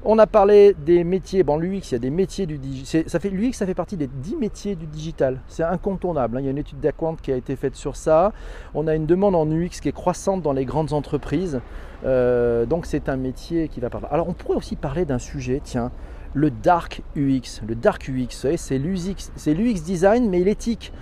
On 0.03 0.19
a 0.19 0.27
parlé 0.27 0.75
des 0.85 1.03
métiers. 1.03 1.43
Bon, 1.43 1.57
l'UX, 1.57 1.89
il 1.89 1.91
y 1.91 1.95
a 1.95 1.99
des 1.99 2.09
métiers 2.09 2.45
du 2.45 2.57
digital. 2.57 3.03
Ça 3.07 3.19
fait, 3.19 3.29
L'UX, 3.29 3.53
ça 3.53 3.65
fait 3.65 3.73
partie 3.73 3.97
des 3.97 4.07
10 4.07 4.35
métiers 4.37 4.75
du 4.75 4.85
digital. 4.85 5.41
C'est 5.47 5.63
incontournable. 5.63 6.37
Hein. 6.37 6.41
Il 6.41 6.45
y 6.45 6.47
a 6.47 6.51
une 6.51 6.57
étude 6.57 6.79
d'Aquant 6.79 7.15
qui 7.21 7.31
a 7.31 7.35
été 7.35 7.55
faite 7.55 7.75
sur 7.75 7.95
ça. 7.95 8.31
On 8.73 8.87
a 8.87 8.95
une 8.95 9.05
demande 9.05 9.35
en 9.35 9.49
UX 9.49 9.81
qui 9.81 9.89
est 9.89 9.95
croissante 9.95 10.41
dans 10.41 10.53
les 10.53 10.65
grandes 10.65 10.93
entreprises. 10.93 11.59
Euh, 12.05 12.65
donc, 12.65 12.85
c'est 12.85 13.09
un 13.09 13.17
métier 13.17 13.67
qui 13.69 13.79
va 13.79 13.89
parler. 13.89 14.07
Alors, 14.11 14.29
on 14.29 14.33
pourrait 14.33 14.57
aussi 14.57 14.75
parler 14.75 15.03
d'un 15.03 15.19
sujet, 15.19 15.61
tiens, 15.63 15.91
le 16.33 16.51
dark 16.51 17.01
UX. 17.15 17.61
Le 17.67 17.75
dark 17.75 18.07
UX, 18.07 18.47
c'est 18.55 18.77
l'UX 18.77 19.81
design, 19.83 20.29
mais 20.29 20.39
l'éthique. 20.39 20.93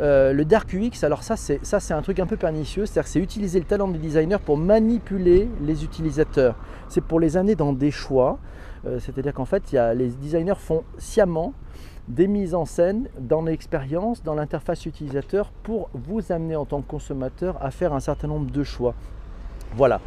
Euh, 0.00 0.32
le 0.32 0.44
dark 0.44 0.74
UX, 0.74 1.04
alors 1.04 1.22
ça 1.22 1.36
c'est, 1.36 1.64
ça 1.64 1.78
c'est 1.78 1.94
un 1.94 2.02
truc 2.02 2.18
un 2.18 2.26
peu 2.26 2.36
pernicieux, 2.36 2.84
c'est-à-dire 2.86 3.08
c'est 3.08 3.20
utiliser 3.20 3.60
le 3.60 3.64
talent 3.64 3.88
des 3.88 3.98
designers 3.98 4.38
pour 4.44 4.56
manipuler 4.56 5.48
les 5.62 5.84
utilisateurs. 5.84 6.56
C'est 6.88 7.02
pour 7.02 7.20
les 7.20 7.36
amener 7.36 7.54
dans 7.54 7.72
des 7.72 7.90
choix, 7.90 8.38
euh, 8.86 8.98
c'est-à-dire 8.98 9.32
qu'en 9.32 9.44
fait 9.44 9.62
les 9.72 10.08
designers 10.08 10.58
font 10.58 10.82
sciemment 10.98 11.52
des 12.08 12.26
mises 12.26 12.54
en 12.54 12.64
scène 12.64 13.08
dans 13.18 13.42
l'expérience, 13.42 14.22
dans 14.22 14.34
l'interface 14.34 14.84
utilisateur 14.84 15.50
pour 15.62 15.88
vous 15.94 16.32
amener 16.32 16.56
en 16.56 16.64
tant 16.64 16.82
que 16.82 16.90
consommateur 16.90 17.56
à 17.62 17.70
faire 17.70 17.94
un 17.94 18.00
certain 18.00 18.28
nombre 18.28 18.50
de 18.50 18.62
choix. 18.62 18.94
Voilà. 19.74 20.00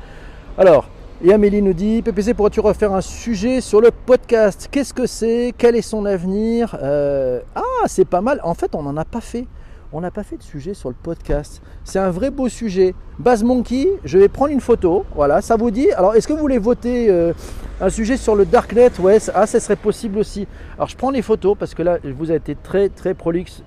Alors, 0.57 0.87
et 1.23 1.33
Amélie 1.33 1.63
nous 1.63 1.73
dit, 1.73 2.03
PPC, 2.03 2.35
pourrais-tu 2.35 2.59
refaire 2.59 2.93
un 2.93 3.01
sujet 3.01 3.59
sur 3.59 3.81
le 3.81 3.89
podcast? 3.89 4.67
Qu'est-ce 4.71 4.93
que 4.93 5.07
c'est? 5.07 5.51
Quel 5.57 5.75
est 5.75 5.81
son 5.81 6.05
avenir? 6.05 6.77
Euh, 6.79 7.41
Ah, 7.55 7.87
c'est 7.87 8.05
pas 8.05 8.21
mal. 8.21 8.39
En 8.43 8.53
fait, 8.53 8.75
on 8.75 8.83
n'en 8.83 8.95
a 8.97 9.05
pas 9.05 9.21
fait 9.21 9.47
on 9.93 10.01
n'a 10.01 10.11
pas 10.11 10.23
fait 10.23 10.37
de 10.37 10.43
sujet 10.43 10.73
sur 10.73 10.89
le 10.89 10.95
podcast. 10.95 11.61
C'est 11.83 11.99
un 11.99 12.11
vrai 12.11 12.29
beau 12.29 12.49
sujet. 12.49 12.93
Baz 13.19 13.43
Monkey, 13.43 13.87
je 14.03 14.17
vais 14.17 14.27
prendre 14.27 14.51
une 14.51 14.59
photo. 14.59 15.05
Voilà, 15.15 15.41
ça 15.41 15.55
vous 15.55 15.71
dit 15.71 15.91
Alors, 15.91 16.15
est-ce 16.15 16.27
que 16.27 16.33
vous 16.33 16.39
voulez 16.39 16.57
voter 16.57 17.09
euh, 17.09 17.33
un 17.79 17.89
sujet 17.89 18.17
sur 18.17 18.35
le 18.35 18.45
Darknet? 18.45 18.91
Ouais, 18.99 19.17
ah, 19.33 19.47
ça 19.47 19.59
serait 19.59 19.77
possible 19.77 20.17
aussi. 20.19 20.47
Alors, 20.75 20.89
je 20.89 20.97
prends 20.97 21.11
les 21.11 21.21
photos 21.21 21.55
parce 21.57 21.73
que 21.73 21.83
là, 21.83 21.99
vous 22.03 22.29
avez 22.29 22.37
été 22.37 22.55
très, 22.55 22.89
très 22.89 23.13
prolixe. 23.13 23.63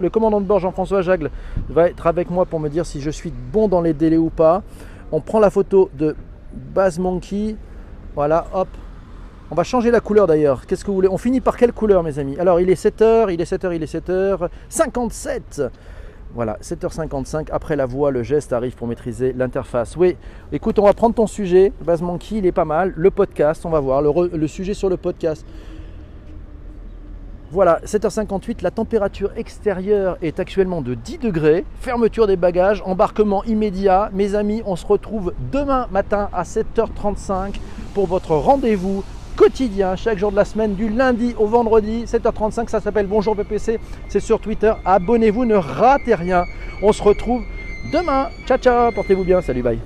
Le 0.00 0.10
commandant 0.10 0.40
de 0.40 0.46
bord, 0.46 0.58
Jean-François 0.58 1.00
Jagle, 1.00 1.30
va 1.70 1.88
être 1.88 2.06
avec 2.06 2.30
moi 2.30 2.44
pour 2.44 2.60
me 2.60 2.68
dire 2.68 2.84
si 2.84 3.00
je 3.00 3.10
suis 3.10 3.32
bon 3.52 3.68
dans 3.68 3.80
les 3.80 3.94
délais 3.94 4.18
ou 4.18 4.28
pas. 4.28 4.62
On 5.10 5.20
prend 5.20 5.40
la 5.40 5.50
photo 5.50 5.90
de 5.94 6.14
Baz 6.52 6.98
Monkey. 6.98 7.56
Voilà, 8.14 8.46
hop, 8.52 8.68
on 9.52 9.54
va 9.54 9.64
changer 9.64 9.90
la 9.90 10.00
couleur 10.00 10.26
d'ailleurs. 10.26 10.64
Qu'est-ce 10.64 10.82
que 10.82 10.90
vous 10.90 10.94
voulez? 10.94 11.08
On 11.08 11.18
finit 11.18 11.42
par 11.42 11.58
quelle 11.58 11.74
couleur, 11.74 12.02
mes 12.02 12.18
amis? 12.18 12.38
Alors, 12.38 12.58
il 12.58 12.70
est 12.70 12.82
7h, 12.82 13.30
il 13.30 13.38
est 13.38 13.52
7h, 13.52 13.76
il 13.76 13.82
est 13.82 13.94
7h. 13.94 14.48
57 14.70 15.64
Voilà, 16.34 16.56
7h55. 16.62 17.48
Après 17.52 17.76
la 17.76 17.84
voix, 17.84 18.10
le 18.10 18.22
geste 18.22 18.54
arrive 18.54 18.74
pour 18.74 18.86
maîtriser 18.86 19.34
l'interface. 19.34 19.94
Oui, 19.94 20.16
écoute, 20.52 20.78
on 20.78 20.84
va 20.84 20.94
prendre 20.94 21.14
ton 21.14 21.26
sujet. 21.26 21.70
Base 21.84 22.00
Monkey, 22.00 22.36
il 22.36 22.46
est 22.46 22.52
pas 22.52 22.64
mal. 22.64 22.94
Le 22.96 23.10
podcast, 23.10 23.66
on 23.66 23.68
va 23.68 23.78
voir. 23.80 24.00
Le, 24.00 24.46
sujet 24.46 24.72
sur 24.72 24.88
le 24.88 24.96
podcast. 24.96 25.44
Voilà, 27.50 27.78
7h58, 27.84 28.62
la 28.62 28.70
température 28.70 29.32
extérieure 29.36 30.16
est 30.22 30.40
actuellement 30.40 30.80
de 30.80 30.94
10 30.94 31.18
degrés. 31.18 31.66
Fermeture 31.78 32.26
des 32.26 32.36
bagages, 32.36 32.82
embarquement 32.86 33.44
immédiat. 33.44 34.08
Mes 34.14 34.34
amis, 34.34 34.62
on 34.64 34.76
se 34.76 34.86
retrouve 34.86 35.34
demain 35.52 35.88
matin 35.90 36.30
à 36.32 36.44
7h35 36.44 37.56
pour 37.92 38.06
votre 38.06 38.34
rendez-vous 38.34 39.04
quotidien, 39.36 39.96
chaque 39.96 40.18
jour 40.18 40.30
de 40.30 40.36
la 40.36 40.44
semaine, 40.44 40.74
du 40.74 40.88
lundi 40.88 41.34
au 41.38 41.46
vendredi, 41.46 42.04
7h35. 42.04 42.68
Ça 42.68 42.80
s'appelle 42.80 43.06
Bonjour 43.06 43.36
PPC. 43.36 43.80
C'est 44.08 44.20
sur 44.20 44.40
Twitter. 44.40 44.72
Abonnez-vous, 44.84 45.44
ne 45.44 45.56
ratez 45.56 46.14
rien. 46.14 46.44
On 46.82 46.92
se 46.92 47.02
retrouve 47.02 47.42
demain. 47.92 48.28
Ciao, 48.46 48.58
ciao. 48.58 48.92
Portez-vous 48.92 49.24
bien. 49.24 49.40
Salut, 49.40 49.62
bye. 49.62 49.82